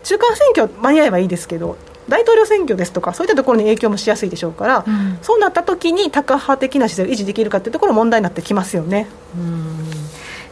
[0.03, 1.75] 中間選挙間に合えばいいですけど
[2.07, 9.07] 大統領選挙ですとかそういったところに影響もしやすいでしょうから、うん、そうなった時にタカ派的な姿勢を維持できるかというところ問題になってきますよね。
[9.35, 9.85] うん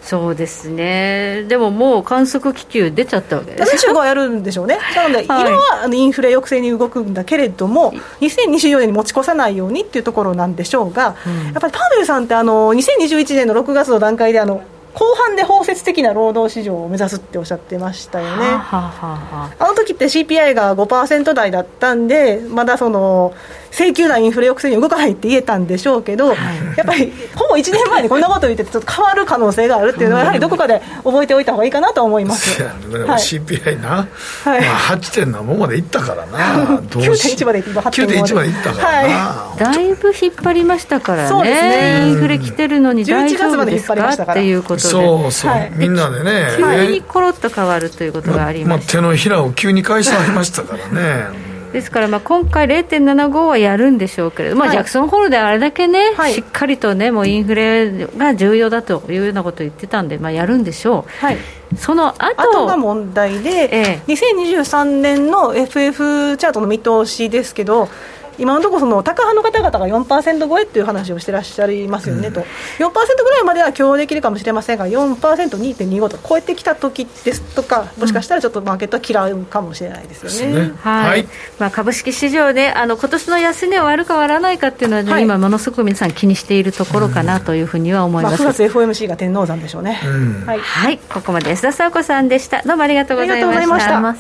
[0.04, 4.04] そうですね、でももう観測気球出ちゃったわけですよ。
[4.04, 14.62] やるんでしょうね、 なので、今はインフレ抑制に動くんだけれども、2024年に持ち越さないようにっていうところなんでしょうが、うん、やっぱりパウエルさんってあの、2021年の6月の段階であの、
[14.94, 18.44] 後半で包摂的な労働市場を目指すっておっしゃってましたよね。
[18.44, 19.68] はははあ。
[19.68, 23.34] の時って CPI が5%台だったんで、まだその、
[23.74, 26.38] 請求なインフレ抑制に動かないって言えたんでしょうけど、はい、
[26.78, 32.74] やっぱりほぼ1年前にこんなこと言ってちょっと変わる可能性があるっていうのはやはりどこかで覚えておいた方がいいかなと思います、 はい、
[33.20, 34.08] CPI な、
[34.44, 34.62] はい。
[34.62, 35.14] まあ、8.
[35.14, 36.78] 点何本までいったからな。
[36.90, 38.50] 9.1までいった9.1まで。
[38.50, 41.30] いったからな、はい、だいぶ引っ張りましたからね。
[41.30, 42.08] そうですね。
[42.08, 44.32] インフレ来てるのに大丈夫ですか？
[44.32, 46.48] っていうことでそうそう、はい、みんなでね。
[46.58, 61.26] 急にコロッと変わるということがあります、まあ、手のひらを急に返してありましたからねですからまあ今回、0.75はやるんでしょうけれども、はい、ジャクソンホールであれだけね、はい、しっかりとね、もうインフレが重要だというようなことを言ってたんで、まあ、やるんでしょう。
[61.26, 61.38] はい。
[61.76, 67.90] その後後が問題で、ええ、2023年の FF チャートの見通しですけど、
[68.38, 72.44] 今のところその高派の方々が4%超えっていう話をしてらっしゃいますよね、うん、と4%
[72.92, 80.54] ぐらいまでは許容できるかもしれませんが 4%2.25 と超えてきた時ですとかもしかしたらちょっとマーケットは嫌うかもしれないですよね。
[80.54, 80.74] ね。
[80.82, 81.28] はい、はい、
[81.60, 92.62] まあ、株式市場で、ね、あの今年の安値は割るか割らないかっていうのは、ねはい、今ものすごく皆さん気にしているところかなというふうには思います、まあ、9月 FOMC が天王山でしょうね、うん、はい、はい、ここまで安田佐和子さんでした。
[92.64, 94.16] どうもありがとうございました。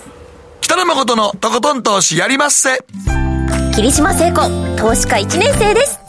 [0.61, 2.79] 北野誠のとことん投資やりまっせ
[3.75, 4.41] 霧島聖子
[4.77, 5.99] 投資家1年生です。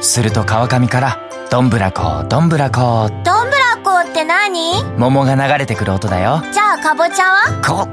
[0.00, 1.18] すると川上から
[1.50, 4.84] どんぶらこどんぶらこどんぶらこって何？
[4.96, 6.40] 桃が流れてくる音だよ。
[6.52, 7.60] じゃあかぼちゃは？
[7.60, 7.88] こ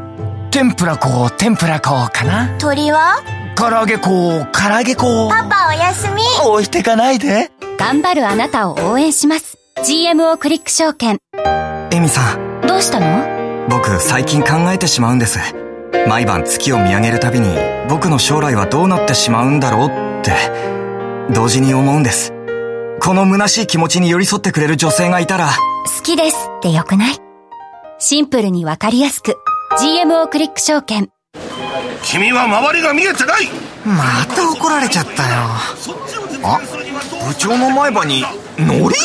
[0.52, 2.56] 天ぷらこ天ぷらこかな。
[2.60, 3.16] 鳥は？
[3.56, 6.22] 唐揚げこ唐揚げこパパおやすみ。
[6.46, 7.50] 置いてかないで。
[7.80, 9.53] 頑張るあなたを応援します
[9.84, 11.20] GMO クリック証券。
[11.92, 12.62] エミさん。
[12.66, 13.68] どうしたの？
[13.68, 15.40] 僕最近考えてしまうんです。
[16.08, 17.50] 毎晩月を見上げるたびに
[17.90, 20.32] 僕の将来はどうなってしまうんだろうって
[21.34, 22.32] 同時に思うんです。
[23.02, 25.50] この虚しい気持ちに寄り添ってくれる女性がいたら
[25.98, 27.18] 好きですってよくない？
[28.00, 29.36] シンプルにわかりやすく。
[29.82, 31.10] GMO クリック証券。
[32.04, 33.50] 君は周りが見えてない。
[33.86, 35.34] また怒られちゃったよ。
[36.46, 36.62] あ
[37.28, 38.24] 部長の前歯に
[38.58, 38.96] ノリ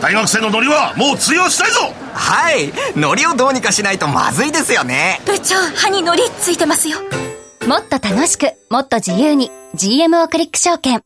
[0.00, 1.92] 大学生のノリはもう通用したいぞ。
[2.12, 2.72] はい。
[2.96, 5.20] ノリをどうにかしないとまずいですよね。
[5.26, 6.98] 部長歯にノリついてますよ。
[7.66, 11.02] もっと楽しくもっと自由に GMO クリック証券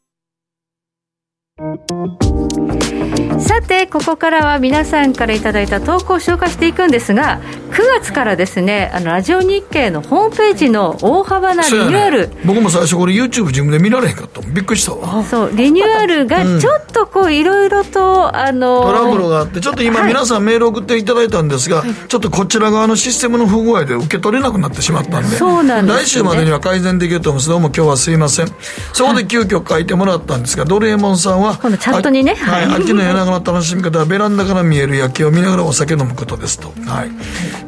[3.40, 7.40] さてここからは皆さんからいただいた投稿を紹介していくんですが
[7.70, 15.22] 9月からですねあのラジオ日経のホームページの大幅なリニューアル、ね、僕も最初これ YouTube 自分で見られへんかったびっくりしたわ。
[15.24, 15.56] そう。
[15.56, 27.48] リニューアルがちょっとこういろいろとあのトラブルがあってちょっと今皆さんメール送っていただいたんですが、はい、ちょっとこちら側のシステムの不具合で受け取れなくなってしまったんでそうなんです、ね、来週までには改善できると思います。
[27.48, 28.46] どうも今日はすいません。
[28.92, 37.10] そこで急遽書いてもらったんですが、ドルエモンさんは今度チャットにねはい、秋の夜長の楽しみ方はベランダから見える夜景を見ながらお酒飲むことですと、はい、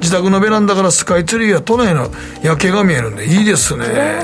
[0.01, 2.11] 自宅のベランダからスカイツリーや都内の
[2.43, 3.85] 夜景が見えるんでいいですね。
[3.89, 4.23] え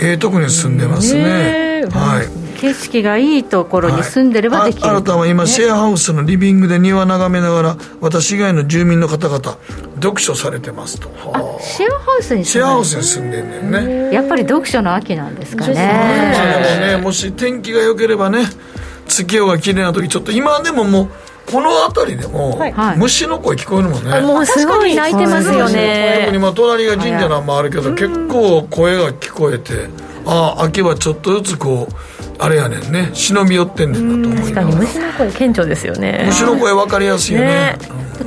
[0.00, 2.48] えー、とこに住んでますね、はい。
[2.60, 9.58] 景色がいいところに住んでればできる、はい、あなたは今、シェアハウスのリビングで庭眺めながら私以外の住民の方々
[9.96, 11.08] 読書されてますと。
[11.60, 13.70] シェアハウスにシェアハウスに住んでんねん
[14.10, 14.12] ね。
[14.12, 15.74] やっぱり読書の秋なんですかね。
[15.74, 18.44] でもねもし天気が良ければね
[19.08, 21.08] 月夜が綺麗な時ちょっと今でももう
[21.50, 24.20] この辺りでも、はい、虫の声聞こえるもんね。
[24.20, 26.18] もうすごい鳴いてますよね。
[26.26, 29.88] 特にまあ隣が神社なんもあるけど結構声が聞こえて
[30.26, 31.94] ああ秋はちょっとずつこう
[32.38, 33.10] あれやねんね。
[33.14, 36.24] 忍び寄ってんねんだと思い確かに虫の声顕著ですよね。
[36.26, 37.46] 虫の声分かりやすいよね。
[37.46, 37.78] ね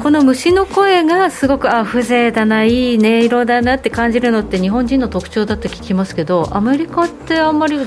[0.02, 7.78] この虫の声がすごくあ風情だないい音色だなって感じるのって日本人の特徴だって聞きますけどアメリカってあんまり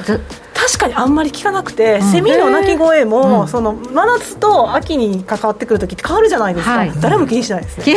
[0.54, 7.96] 確かにあんまり聞かなくて、うん、セミの鳴き声も、うん、その真夏と秋に関わってくる時って変わるじゃないですか、はい、誰も気にしないですね、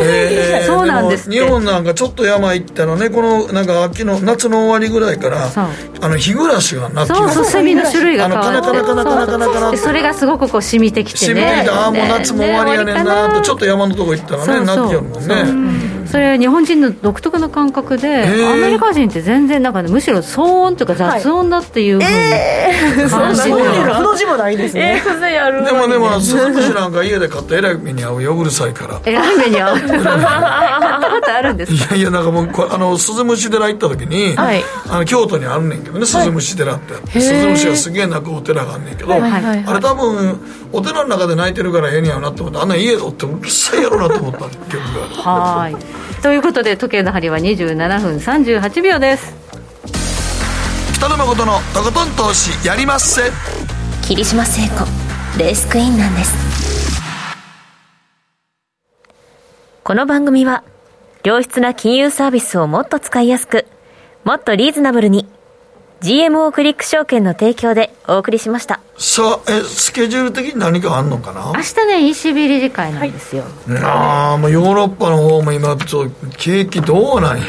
[0.00, 5.50] えー、 そうなんです日本なんかちょっと山行ったらねこのなんか秋の夏の終わりぐらいから
[6.00, 8.64] あの日暮らしが鳴きそうそうセミの種類が変わって。
[8.64, 11.34] カナカナカナカナカナそれがすごくこう染みてきてね。
[11.34, 23.54] 染みてきてああもう夏も終わりやねんなとちょっと山のとこ行ったらね鳴きよるもんねそれは日本人の独特の感覚でアメリカ人って全然なんか、ね、むしろ騒音というか雑音だっていうふうに、えー、感じで、え
[24.00, 29.00] の字もないですね、えー、でもでも鈴虫なんか家で買ったえらい目に遭うようるさいから。
[29.04, 29.88] えらい目に遭う？
[29.88, 31.96] 買ったことあるんですか？
[31.96, 40.38] いやいやなんかもうあの鈴虫寺行った時に、はい、あの京都にあるねんけどね鈴虫寺って、はい、鈴虫がすげえ鳴くお寺があんねんけど、はいはいはい、あれ多分
[40.70, 45.76] お寺の中で泣いてるからええにやなって思ってあんな家でおってうるさいやろなと思った記憶がはい
[46.24, 49.34] ということで時計の針は27分38秒です。
[50.94, 53.30] 北野誠のとことん投資やりまっせ。
[54.00, 54.86] 霧島聖子
[55.38, 56.32] レースクイーンなんです。
[59.82, 60.64] この番組は
[61.24, 63.66] 良質な金融サービスをもっと使いやすく
[64.24, 65.28] もっとリーズナブルに
[66.04, 68.78] GMO クリック証券の提供でお送りしました。
[68.98, 71.52] さあえスケジュール的に何かあんのかな？
[71.56, 77.44] 明日ね ECB 理事会なんですよ、はい、ああもうヨーロッパの方も今ちょ景気どうなんや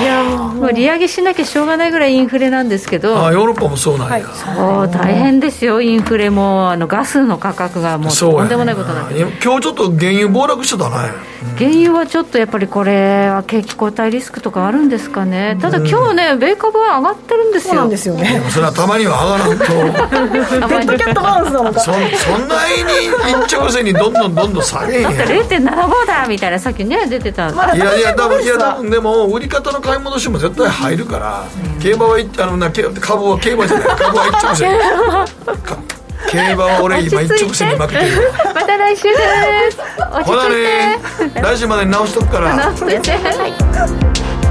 [0.00, 3.22] いやもう利上げしなきゃしょうがないぐらいインフレなんですけど。
[3.22, 5.82] あヨーロッパもそうなんや、はい、そう大変ですよ。
[5.82, 9.20] インフレもあのガスの価格がもうとんでもないことになって。
[9.20, 11.12] 今日ちょっと原油暴落してたね
[11.58, 19.64] 原油はちょっとやっぱりこれは景気後退リスクとかあるんですかね、ただ今日ね、米株は上がってるんですよ、そうなんですよね、それはたまには上がらんと、
[20.34, 31.44] デッドキャットバウンスなのか、そそんなに一直線にどんどんどんどん下げへんやん、だって0.75だみたいな、さっきね、出てた、いやいや、多分いや多分でも、売り方の買い戻しも絶対入るから、
[31.82, 34.70] 競馬はあのな株は競馬じゃない、株は一直線。
[36.28, 38.32] 競馬は俺今一直線に負けてる。
[38.54, 39.10] また来週で
[39.70, 39.78] す。
[40.24, 40.98] ほらね。
[41.34, 42.56] 来週までに直しとくから。
[42.56, 44.49] 直して、はい